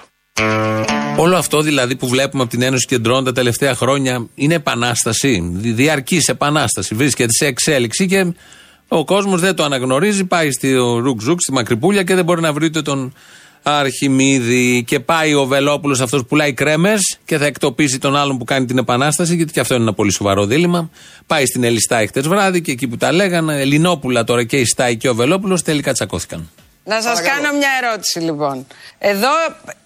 [1.17, 5.51] Όλο αυτό δηλαδή που βλέπουμε από την Ένωση Κεντρών τα τελευταία χρόνια είναι επανάσταση.
[5.55, 6.95] Διαρκής επανάσταση.
[6.95, 8.33] Βρίσκεται σε εξέλιξη και
[8.87, 10.25] ο κόσμος δεν το αναγνωρίζει.
[10.25, 13.13] Πάει στη Ρουκ Ζουκ, στη Μακρυπούλια και δεν μπορεί να βρει ούτε τον
[13.63, 14.83] Αρχιμίδη.
[14.87, 18.65] Και πάει ο Βελόπουλος αυτός που πουλάει κρέμες και θα εκτοπίσει τον άλλον που κάνει
[18.65, 20.89] την επανάσταση, γιατί και αυτό είναι ένα πολύ σοβαρό δίλημμα.
[21.27, 24.57] Πάει στην Έλλη Στάη χτες βράδυ και εκεί που τα λέγανε, Έλλη, Βελόπουλε τώρα και
[24.57, 26.49] η Στάη και ο Βελόπουλος τελικά τσακώθηκαν.
[26.83, 28.67] Να σας κάνω μια ερώτηση λοιπόν.
[28.97, 29.29] Εδώ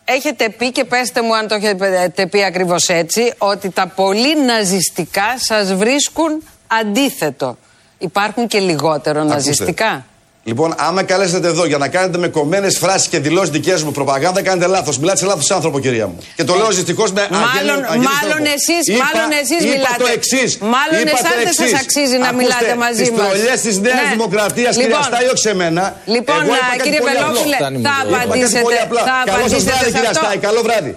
[0.06, 5.36] έχετε πει και πέστε μου αν το έχετε πει ακριβώς έτσι ότι τα πολύ ναζιστικά
[5.38, 7.58] σας βρίσκουν αντίθετο.
[8.00, 10.06] Υπάρχουν και λιγότερο ναζιστικά.
[10.44, 14.42] Λοιπόν, άμα καλέσετε εδώ για να κάνετε με κομμένες φράσεις και δηλώσεις δικές μου προπαγάνδα,
[14.42, 14.98] κάνετε λάθος.
[15.00, 16.18] Μιλάτε σε λάθος άνθρωπο, κυρία μου.
[16.36, 18.52] Και το λέω δυστυχώ με Μάλλον, αγγέλιο- αγγέλιο μάλλον τρόπο.
[18.58, 20.04] εσείς, Είπα- μάλλον εσείς είπα μιλάτε.
[20.04, 20.50] το εξής.
[20.76, 23.20] Μάλλον εσάς δεν σας αξίζει να μιλάτε μαζί τις μας.
[23.28, 24.10] τρολιές της Νέας Ναι.
[24.16, 25.84] Δημοκρατίας, Λοιπόν, κυρία Στάι, όχι σε μένα.
[26.16, 27.28] λοιπόν, Εγώ είπα α, κάτι κύριε πολύ απλό.
[27.28, 29.02] Βελόπουλε, θα Είπα κάτι απαντήσετε- πολύ απλά.
[29.10, 30.24] θα Καλό σας απαντήσετε βράδυ, σε κυρία αυτό.
[30.26, 30.38] Στάι.
[30.48, 30.92] Καλό βράδυ.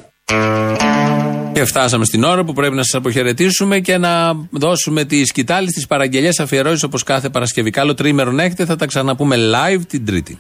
[1.53, 5.87] Και φτάσαμε στην ώρα που πρέπει να σας αποχαιρετήσουμε και να δώσουμε τη σκητάλη στις
[5.87, 7.71] παραγγελίε αφιερώσεις όπως κάθε Παρασκευή.
[7.71, 10.39] Καλό τρίμερο να έχετε, θα τα ξαναπούμε live την Τρίτη.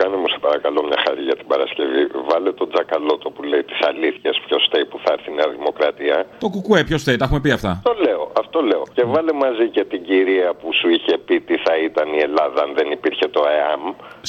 [0.00, 2.02] Κάνε μου σε παρακαλώ μια χάρη για την Παρασκευή.
[2.30, 4.34] Βάλε τον Τζακαλώτο που λέει τις αλήθειες.
[4.46, 6.16] Ποιος φταίει που θα έρθει η Νέα Δημοκρατία.
[6.44, 7.72] Το κουκουέ, ποιος θέλει, τα έχουμε πει αυτά.
[7.80, 8.82] Αυτό λέω, αυτό λέω.
[8.96, 12.58] Και βάλε μαζί και την κυρία που σου είχε πει τι θα ήταν η Ελλάδα
[12.66, 13.82] αν δεν υπήρχε το ΕΑΜ.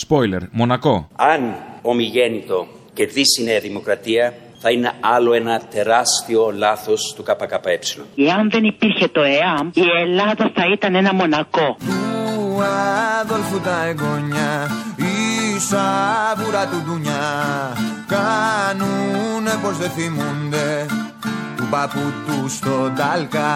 [0.05, 0.95] Spoiler, Μονακό.
[1.34, 1.41] Αν
[1.91, 2.60] ομιγέννητο
[2.93, 4.25] κερδίσει η Νέα Δημοκρατία,
[4.62, 7.79] θα είναι άλλο ένα τεράστιο λάθος του ΚΚΕ.
[8.15, 11.77] Εάν δεν υπήρχε το ΕΑΜ, η Ελλάδα θα ήταν ένα μονακό.
[11.79, 12.62] Του
[13.21, 14.67] Αδόλφου τα εγγονιά
[15.59, 17.27] Η σαβούρα του ντουνιά.
[18.07, 20.85] Κάνουνε πως δεν θυμούνται
[21.57, 23.55] Του παππού τους στον Τάλκα.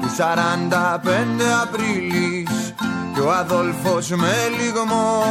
[0.00, 2.74] Τους 45 Απρίλης
[3.14, 5.22] Κι ο Αδόλφος με λιγμό.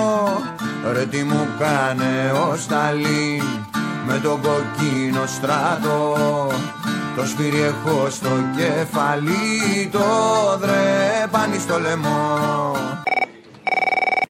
[0.94, 3.44] Ρε τι μου κάνε ο Σταλίν
[4.08, 6.18] Με τον κοκκίνο στράτο
[7.16, 10.00] το σφύρι έχω στο κεφάλι, το
[10.60, 12.38] δρέπανι στο λαιμό.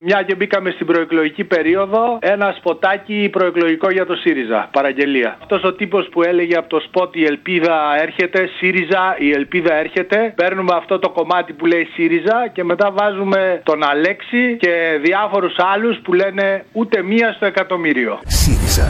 [0.02, 4.68] Μια και μπήκαμε στην προεκλογική περίοδο, ένα σποτάκι προεκλογικό για το ΣΥΡΙΖΑ.
[4.72, 5.36] Παραγγελία.
[5.42, 10.32] Αυτός ο τύπος που έλεγε από το σποτ η ελπίδα έρχεται, ΣΥΡΙΖΑ η ελπίδα έρχεται.
[10.36, 15.98] Παίρνουμε αυτό το κομμάτι που λέει ΣΥΡΙΖΑ και μετά βάζουμε τον Αλέξη και διάφορους άλλους
[16.04, 18.20] που λένε ούτε μία στο εκατομμύριο.
[18.26, 18.88] ΣΥΡΙΖΑ.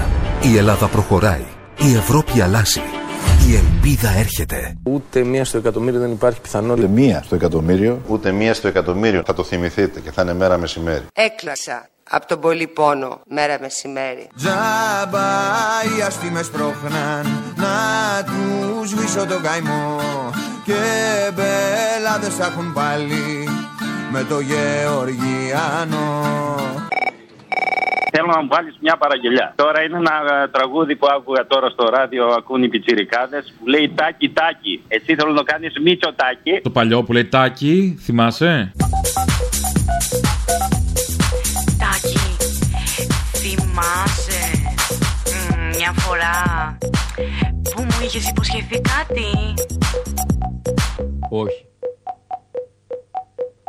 [0.52, 1.46] Η Ελλάδα προχωράει.
[1.76, 2.99] Η Ευρώπη αλλάζει.
[3.48, 4.76] Η ελπίδα έρχεται.
[4.82, 6.86] Ούτε μία στο εκατομμύριο δεν υπάρχει πιθανότητα.
[6.86, 8.00] Ούτε μία στο εκατομμύριο.
[8.08, 9.22] Ούτε μία στο εκατομμύριο.
[9.26, 11.02] Θα το θυμηθείτε και θα είναι μέρα μεσημέρι.
[11.12, 14.28] Έκλασα από τον πολύ πόνο μέρα μεσημέρι.
[14.36, 15.28] Τζάμπα
[15.98, 17.26] οι αστήμες πρόχναν
[17.56, 17.76] να
[18.24, 20.00] τους σβήσω τον καημό
[20.64, 20.80] και
[21.34, 23.48] μπελάδες θα έχουν πάλι
[24.12, 26.24] με το Γεωργιάνο.
[28.12, 29.52] Θέλω να μου βάλεις μια παραγγελιά.
[29.56, 33.92] Τώρα είναι ένα ε, τραγούδι που άκουγα τώρα στο ράδιο, ακούν οι πιτσιρικάδες, που λέει
[33.94, 34.82] τάκι τάκι.
[34.88, 36.60] Εσύ θέλω να το κάνεις μίτσο τάκι.
[36.62, 38.72] Το παλιό που λέει τάκι, θυμάσαι;
[41.78, 42.36] Τάκη,
[43.32, 44.42] θυμάσαι
[45.26, 46.34] μ, μια φορά
[47.74, 49.54] που μου είχες υποσχεθεί κάτι.
[51.30, 51.64] Όχι.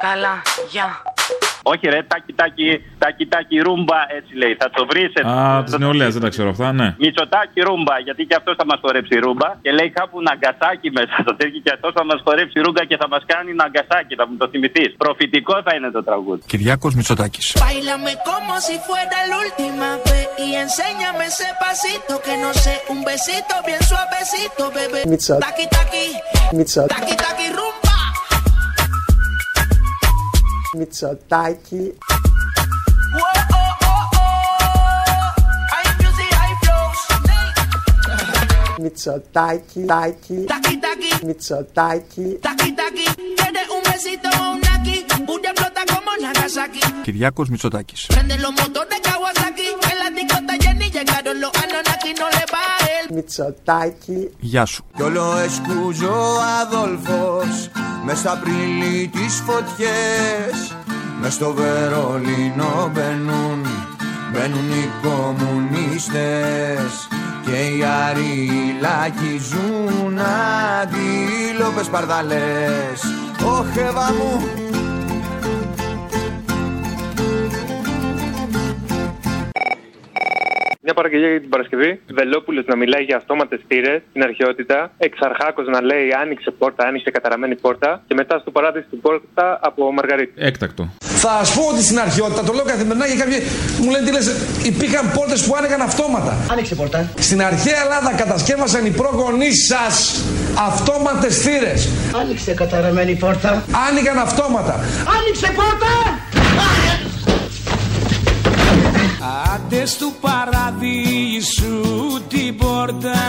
[0.01, 1.01] Καλά, γεια.
[1.63, 4.55] Όχι, ρε, taki, taki, taki, taki, rumba, έτσι λέει.
[4.59, 5.11] Θα το βρεις.
[5.25, 6.95] Α, τη νεολαία, δεν τα ξέρω αυτά, ναι.
[6.99, 9.49] Μητσοτάκι ρούμπα, γιατί και αυτός θα μας χορέψει ρούμπα.
[9.61, 13.07] Και λέει κάπου Ναγκασάκι μέσα στο τέτοιο και αυτός θα μας χορέψει ρούμπα και θα
[13.07, 14.15] μας κάνει Ναγκασάκι.
[14.15, 14.95] Θα μου το θυμηθείς.
[14.97, 16.41] Προφητικό θα είναι το τραγούδι.
[16.45, 17.45] Κυριάκος Μητσοτάκης.
[17.63, 22.99] Bailame como si fuera la última vez y enséñame ese pasito que no sé, un
[23.09, 24.99] besito bien suavecito, bebé.
[25.11, 25.33] Mitsa.
[25.47, 26.05] Taki taki,
[26.57, 26.81] Mitsa.
[30.77, 31.97] Μητσοτάκη.
[33.17, 35.27] Whoa, oh, oh, oh.
[35.73, 37.01] High music, high flows.
[38.81, 39.85] Μητσοτάκη.
[39.85, 40.45] Τάκη.
[40.47, 42.39] Taki taki, Μητσοτάκη.
[42.41, 43.05] taki taki.
[43.39, 44.95] Quieres un besito o un naki,
[45.27, 46.81] booty explota como Nagasaki.
[47.03, 47.95] Κυριάκο Μητσοτάκη.
[48.13, 52.63] Prende los motores Kawasaki, en la discota Jenny llegaron los Anunnaki, no le va
[52.97, 54.19] el Μητσοτάκη.
[54.39, 54.85] Γεια σου.
[54.95, 57.69] Κι όλο εσκούζω ο Αδόλφος
[58.05, 60.75] Μες στα πρίλη τις φωτιές
[61.21, 63.65] Μες στο Βερολίνο μπαίνουν
[64.31, 67.07] Μπαίνουν οι κομμουνίστες
[67.45, 70.19] Και οι Άριοι λακίζουν
[70.81, 73.01] Αντίλοπες παρδαλές.
[73.45, 74.50] Ωχ Εύα μου
[80.85, 82.01] Μια παραγγελία για την Παρασκευή.
[82.19, 84.91] Βελόπουλος να μιλάει για αυτόματες θύρες στην αρχαιότητα.
[84.97, 88.03] Εξαρχάκος να λέει άνοιξε πόρτα, άνοιξε καταραμένη πόρτα.
[88.07, 90.33] Και μετά στο παράδεισο την πόρτα από Μαργαρίτη.
[90.35, 90.83] Έκτακτο.
[91.23, 93.37] Θα σα πω ότι στην αρχαιότητα, το λέω καθημερινά και κάποιοι
[93.81, 94.27] μου λένε τι λες,
[94.71, 96.33] υπήρχαν πόρτες που άνοιγαν αυτόματα.
[96.51, 97.09] Άνοιξε πόρτα.
[97.27, 99.95] Στην αρχαία Ελλάδα κατασκεύασαν οι πρόγονεί σας
[100.69, 101.89] αυτόματες θύρες.
[102.21, 103.63] Άνοιξε καταραμένη πόρτα.
[103.87, 104.73] Άνοιγαν αυτόματα.
[105.17, 105.91] Άνοιξε πόρτα!
[109.55, 111.81] Άντες του παραδείσου
[112.27, 113.19] την πόρτα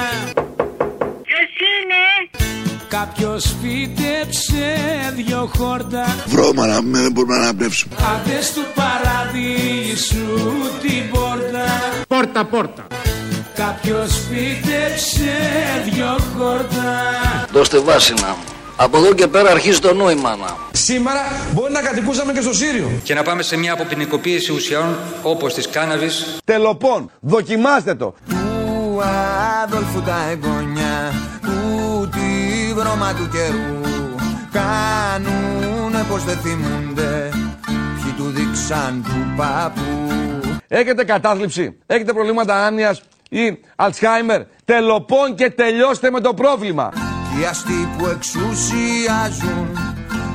[1.22, 2.30] Ποιος είναι;
[2.88, 4.74] Κάποιος φύτεψε
[5.14, 7.94] δυο χόρτα Βρώμα να πούμε, δεν μπορούμε να αναπνεύσουμε.
[8.14, 10.40] Άντες του παραδείσου
[10.82, 11.64] την πόρτα
[12.08, 12.86] Πόρτα, πόρτα.
[13.54, 15.32] Κάποιος φύτεψε
[15.90, 17.00] δυο χόρτα
[17.52, 18.61] Δώστε βάση να μου.
[18.76, 20.56] Από εδώ και πέρα αρχίζει το νόημα να.
[20.72, 21.20] Σήμερα
[21.52, 22.90] μπορεί να κατοικούσαμε και στο Σύριο.
[23.02, 27.10] Και να πάμε σε μια αποποινικοποίηση ουσιών όπως της κάναβης Τελοπών.
[27.20, 28.14] Δοκιμάστε το.
[28.28, 29.00] Του
[29.64, 33.80] Αδόλφου τα εγγονιά Του τη βρώμα του καιρού
[34.52, 37.28] Κάνουνε πως δεν θυμούνται
[38.02, 40.12] Ποιοι του δείξαν του παππού
[40.68, 44.42] Έχετε κατάθλιψη, έχετε προβλήματα άνοιας ή Αλτσχάιμερ.
[44.64, 47.11] Τελοπών και τελειώστε με το πρόβλημα.
[47.34, 49.68] Και οι αστεί που εξουσιάζουν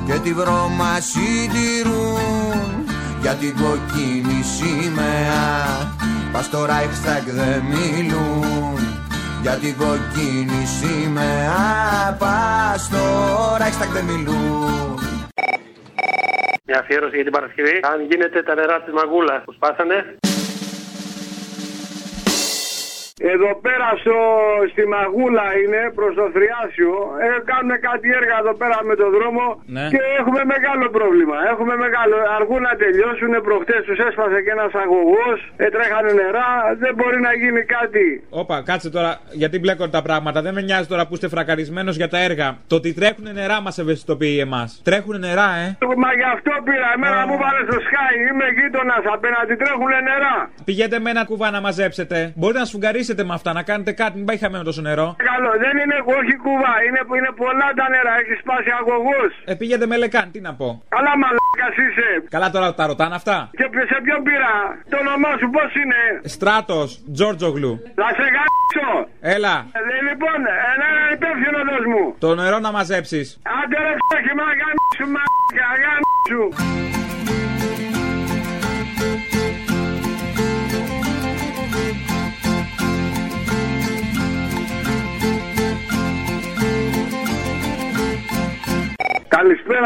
[0.06, 2.86] Και τη βρώμα συντηρούν
[3.22, 5.56] Για την κοκκίνη σημαία
[6.32, 8.80] Πας στο Reichstag δεν μιλούν
[9.42, 13.04] Για την κοκκίνη σημαία Πας στο
[13.62, 15.00] Reichstag δεν μιλούν
[16.66, 17.80] Μια αφιέρωση για την Παρασκευή.
[17.92, 20.18] Αν γίνεται τα νερά της μαγούλας που σπάσανε.
[23.34, 24.18] Εδώ πέρα στο,
[24.72, 26.94] στη Μαγούλα είναι προς το Θριάσιο.
[27.26, 29.44] Ε, κάνουν κάτι έργα εδώ πέρα με το δρόμο
[29.76, 29.86] Ναι.
[29.94, 31.38] και έχουμε μεγάλο πρόβλημα.
[31.54, 32.16] Έχουμε μεγάλο.
[32.38, 33.32] Αργούν να τελειώσουν.
[33.48, 35.38] Προχτές τους έσπασε και ένας αγωγός.
[35.64, 36.50] Ε, τρέχανε νερά.
[36.84, 38.06] Δεν μπορεί να γίνει κάτι.
[38.42, 40.38] Όπα, κάτσε τώρα, γιατί μπλέκονται τα πράγματα.
[40.46, 42.48] Δεν με νοιάζει τώρα που είστε φρακαρισμένος για τα έργα.
[42.72, 44.70] Το ότι τρέχουν νερά μας ευαισθητοποιεί εμάς.
[44.88, 45.68] Τρέχουν νερά, ε.
[46.04, 46.88] Μα γι' αυτό πήρα.
[46.96, 48.12] Εμένα μου βάλε στο Sky.
[48.30, 49.54] Είμαι γείτονας απέναντι.
[49.62, 50.36] Τρέχουν νερά.
[50.68, 52.18] Πηγαίνετε με ένα κουβά να μαζέψετε.
[52.36, 55.08] Μπορείτε να σφουγγαρίσετε με αυτά, να κάνετε κάτι, μην πάει χαμένο το νερό.
[55.32, 55.52] Καλό.
[55.66, 56.74] Δεν είναι όχι κουβά.
[56.88, 58.14] Είναι, είναι πολλά τα νερά.
[58.22, 59.22] Έχει σπάσει αγωγό.
[59.46, 60.68] Ε, πήγαινε με λεκάν, τι να πω.
[60.96, 62.10] Καλά μαλάκας είσαι.
[62.36, 63.38] Καλά τώρα τα ρωτάνε αυτά.
[63.60, 64.52] Και σε ποιον πήρα.
[64.92, 66.00] Το όνομά σου πώς είναι;
[66.36, 67.74] Στράτος, Τζόρτζογλου.
[68.02, 68.88] Θα σε γάμψω.
[69.36, 70.40] Έλα, Ε, λοιπόν,
[70.74, 72.04] ένα υπεύθυνο δώσ' μου.
[72.24, 73.28] το νερό να μαζέψεις.
[73.60, 75.24] Άντε ρε ψάχη, μα γάμψου, μα
[75.84, 76.42] γάμψου.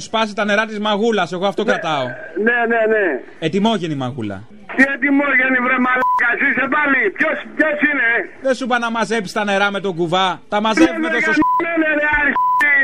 [0.00, 2.04] σπάσει τα νερά της μαγούλας, εγώ αυτό κρατάω.
[2.46, 3.04] Ναι, ναι, ναι.
[3.38, 4.38] Ετοιμόγενη μαγούλα.
[4.76, 7.00] Τι ετοιμόγενη βρε μαλάκα, είσαι πάλι.
[7.18, 8.08] Ποιος, ποιος είναι.
[8.42, 10.40] Δεν σου είπα να μαζέψεις τα νερά με τον κουβά.
[10.48, 11.42] Τα μαζεύουμε Ναι, το ναι, σωστό.
[11.64, 12.34] ναι, ναι, ρε, αρχή,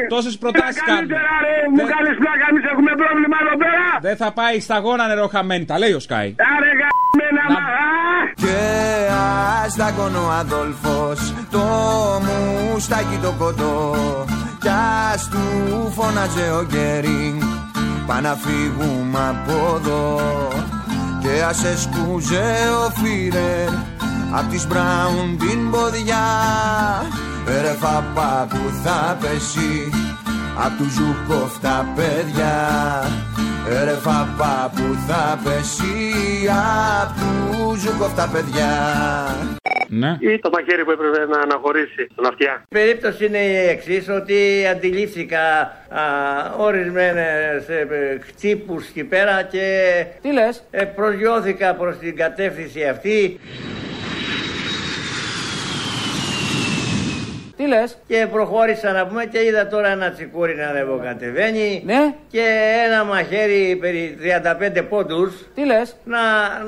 [0.08, 0.96] Τόσες προτάσεις κάνουμε.
[0.98, 3.84] Καλύτερα ρε, μου κάνεις πλάκα, εμείς έχουμε πρόβλημα εδώ πέρα.
[4.06, 6.30] Δεν θα πάει σταγόνα νερό χαμένη, τα λέει ο Σκάι.
[6.54, 7.05] Άρε γαμμένα μαγά.
[8.34, 8.56] Και
[9.64, 11.64] αστάκον ο Αδόλφος το
[12.26, 13.94] μουστάκι το κοντό
[14.60, 14.68] κι
[15.12, 17.42] ας του φώναζε ο Γκέρινγκ
[18.06, 20.20] πά να φύγουμε από εδώ
[21.20, 22.54] και ας εσκούζε
[22.86, 23.68] ο Φίρερ
[24.32, 26.26] απ' της Μπράουν την ποδιά.
[27.46, 29.90] Ρε φαπά που θα πέσει
[30.64, 32.54] απ' του Ζούκοφ τα παιδιά
[33.68, 36.48] Ρε φαπά που θα πέσει
[37.02, 38.68] απ' του Ζούκοφ τα παιδιά
[39.88, 40.16] Ναι.
[40.20, 42.62] Ή το μαχαίρι που έπρεπε να αναχωρήσει τον αυτιά.
[42.62, 45.42] Η περίπτωση είναι η εξής ότι αντιλήφθηκα
[45.88, 46.00] α,
[46.56, 53.40] ορισμένες ε, ε, χτύπους εκεί πέρα και Τι λες; ε, προσγειώθηκα προς την κατεύθυνση αυτή
[57.66, 62.14] Τι λες; και προχώρησα να πούμε και είδα τώρα ένα τσικούρι να ανεβοκατεβαίνει Ναι.
[62.30, 62.42] και
[62.86, 64.16] ένα μαχαίρι περί
[64.78, 66.18] 35 πόντους Τι λες; να,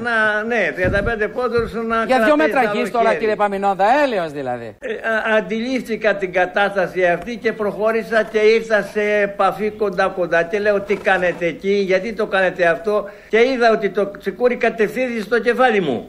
[0.02, 3.18] να, ναι, 35 πόντους να Για δυο κρατήσει μέτρα το άλλο γης τώρα χέρι.
[3.18, 4.76] κύριε Παμινόδα, έλεος δηλαδή.
[4.80, 10.58] Ε, α- αντιλήφθηκα την κατάσταση αυτή και προχώρησα και ήρθα σε επαφή κοντά κοντά και
[10.58, 15.40] λέω τι κάνετε εκεί, γιατί το κάνετε αυτό; Και είδα ότι το τσικούρι κατευθύνει στο
[15.40, 16.08] κεφάλι μου.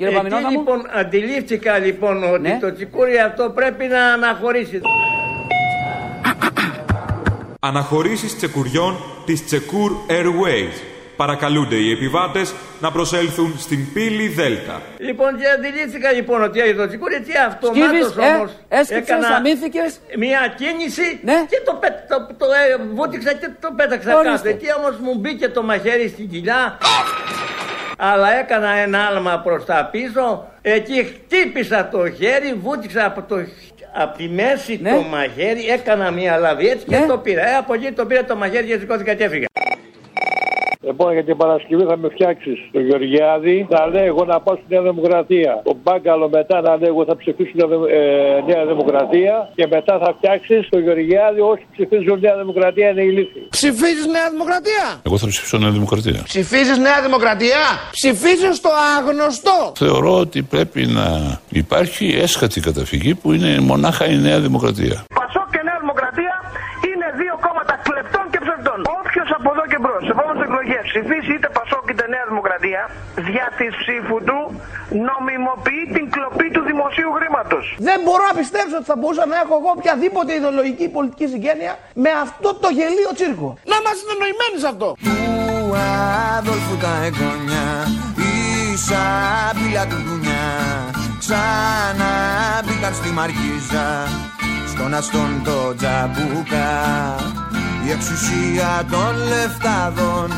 [0.00, 0.58] Κύριε Εκεί, Παμινόδα μου.
[0.58, 2.58] λοιπόν, αντιλήφθηκα λοιπόν ότι Ναι.
[2.60, 4.80] το τσικούρι αυτό πρέπει να αναχωρήσει.
[7.60, 8.96] Αναχωρήσεις τσεκουριών
[9.26, 10.74] της Τσεκούρ Airways.
[11.16, 14.82] Παρακαλούνται οι επιβάτες να προσέλθουν στην πύλη Δέλτα.
[14.98, 19.98] Λοιπόν και αντιλήφθηκα λοιπόν ότι έγινε το τσικούρι έτσι αυτομάτως Σκύβεις, ε, όμως έσκυψες, αμύθηκες.
[20.18, 21.44] μια κίνηση Ναι.
[21.48, 24.36] και το, πέ, το, το ε, βούτυξα και το πέταξα Ορίστε.
[24.36, 24.48] κάτω.
[24.48, 26.78] Εκεί όμως μου μπήκε το μαχαίρι στην κοιλιά
[28.02, 33.36] αλλά έκανα ένα άλμα προς τα πίσω εκεί χτύπησα το χέρι βούτυξα από το
[33.94, 34.90] από τη μέση Ναι.
[34.90, 37.06] το μαχαίρι έκανα μια λαβή έτσι και Ναι.
[37.06, 39.46] το πήρα ε, από εκεί το πήρα το μαχαίρι και σηκώθηκα και έφυγα
[40.82, 43.66] Λοιπόν, για την Παρασκευή θα με φτιάξεις το Γεωργιάδη.
[43.70, 45.60] Να λέει εγώ να πάω στη Νέα Δημοκρατία.
[45.64, 49.52] Το Μπάγκαλο μετά να λέει εγώ θα ψηφίσω Νέα Δε- ε, Νέα Δημοκρατία.
[49.54, 51.40] Και μετά θα φτιάξεις το Γεωργιάδη.
[51.40, 53.46] Όσοι ψηφίζουν Νέα Δημοκρατία είναι ηλίθιοι.
[53.50, 56.20] Ψηφίζεις Νέα Δημοκρατία; Εγώ θα ψηφίσω Νέα Δημοκρατία.
[56.24, 57.60] Ψηφίζεις Νέα Δημοκρατία;
[57.90, 58.68] Ψηφίζεις το
[58.98, 61.06] άγνωστο; Θεωρώ ότι πρέπει να
[61.48, 65.04] υπάρχει έσχατη καταφυγή που είναι μονάχα η Νέα Δημοκρατία.
[65.14, 65.42] Πασό
[69.50, 72.82] από εδώ και μπρος, σε επόμενες εκλογές ψηφίσει είτε Πασό είτε Νέα Δημοκρατία,
[73.28, 74.38] δια τη ψήφου του
[75.08, 77.64] νομιμοποιεί την κλοπή του δημοσίου χρήματος.
[77.88, 81.72] Δεν μπορώ να πιστέψω ότι θα μπορούσα να έχω εγώ οποιαδήποτε ιδεολογική ή πολιτική συγγένεια
[82.04, 83.48] με αυτό το γελίο τσίρκο.
[83.70, 84.88] Να είμαστε νοημένοι σε αυτό.
[85.06, 85.18] του
[86.38, 87.66] Αδόλφου τα εγγόνια
[88.30, 88.34] η
[88.86, 90.48] σάπηλα του δουνιά
[91.22, 92.14] ξανά
[92.64, 93.86] μπήκαν στη Μαρκίζα
[94.72, 96.68] στον αστόν το τζαμπούκα
[97.86, 100.32] η εξουσία των λεφτάδων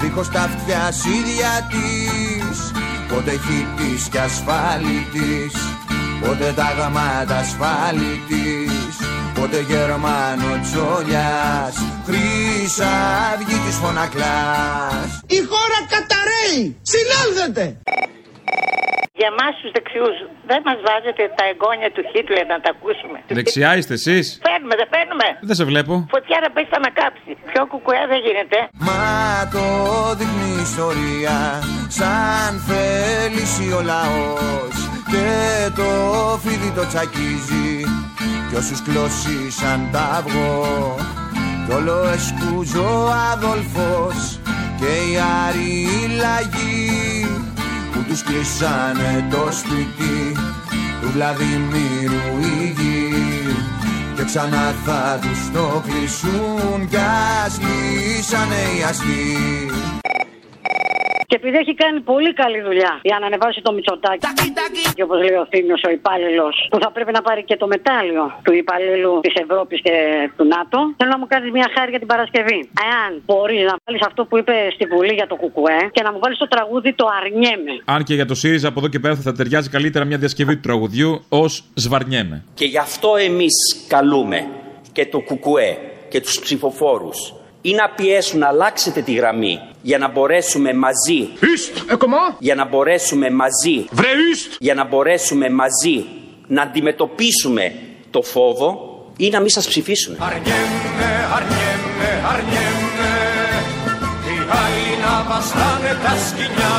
[0.00, 2.72] δίχως τα αυτιά ίδια της
[3.08, 5.54] πότε χιτής και ασφάλιτης
[6.20, 8.94] πότε τα γαμάτα ασφάλιτης
[9.34, 11.74] πότε Γερμανο Τσόλιας
[12.06, 12.92] Χρύσα
[13.34, 16.76] αυγή της φωνακλάς Η χώρα καταραίει.
[16.82, 17.78] Συνέλθετε.
[19.18, 20.16] Για εμά τους δεξιούς,
[20.50, 23.18] δεν μας βάζετε τα εγγόνια του Χίτλερ να τα ακούσουμε.
[23.38, 25.26] Δεξιά είστε εσείς; Φέρνουμε, δεν φέρνουμε.
[25.48, 25.92] Δεν σε βλέπω.
[26.14, 27.30] Φωτιά να πέσει να κάψει.
[27.50, 28.58] Πιο κουκουέ δεν γίνεται.
[28.88, 29.02] Μα
[29.54, 29.64] το
[30.18, 31.36] δείχνει η ιστορία
[31.98, 34.76] σαν θέληση ο λαός
[35.10, 35.28] και
[35.78, 35.90] το
[36.42, 37.70] φίδι το τσακίζει
[38.48, 40.96] κι όσους κλώσει σαν τα αυγό
[41.66, 44.40] κι όλο εσκούζω ο Αδόλφος
[44.80, 45.14] και οι
[45.46, 47.57] άριοι λαγοί που
[48.08, 50.32] τους κλείσανε το σπίτι
[51.00, 53.12] του Βλαδιμίρου η γη.
[54.16, 56.96] Και ξανά θα τους το κλείσουν κι
[57.44, 59.36] ας λύσανε οι αστεί
[61.30, 64.26] Και επειδή έχει κάνει πολύ καλή δουλειά για να ανεβάσει το μυτσοτάκι.
[64.96, 68.24] Και όπως λέει ο Θήμιος, ο υπάλληλος που θα πρέπει να πάρει και το μετάλλιο
[68.44, 69.94] του υπαλλήλου της Ευρώπης και
[70.36, 72.60] του ΝΑΤΟ, θέλω να μου κάνεις μια χάρη για την Παρασκευή.
[72.90, 76.18] Εάν μπορείς να βάλεις αυτό που είπε στη Βουλή για το Κουκουέ και να μου
[76.22, 77.74] βάλεις το τραγούδι Το Αρνιέμαι.
[77.84, 80.64] Αν και για το ΣΥΡΙΖΑ από εδώ και πέρα θα ταιριάζει καλύτερα μια διασκευή του
[80.68, 82.44] τραγουδιού ως Σβαρνιέμαι.
[82.54, 83.54] Και γι' αυτό εμείς
[83.88, 84.38] καλούμε
[84.92, 85.70] και το ΚΚΕ
[86.08, 87.18] και τους ψηφοφόρους
[87.68, 91.28] ή να πιέσουν να αλλάξετε τη γραμμή για να μπορέσουμε μαζί
[92.38, 93.86] για να μπορέσουμε μαζί
[94.58, 96.04] για να μπορέσουμε μαζί
[96.46, 97.72] να αντιμετωπίσουμε
[98.10, 98.70] το φόβο
[99.16, 100.16] ή να μην σας ψηφίσουν.
[100.18, 103.10] Αρνιέμαι, αρνιέμαι, αρνιέμαι.
[104.28, 106.78] Οι άλλοι να βαστάνε τα σκοινιά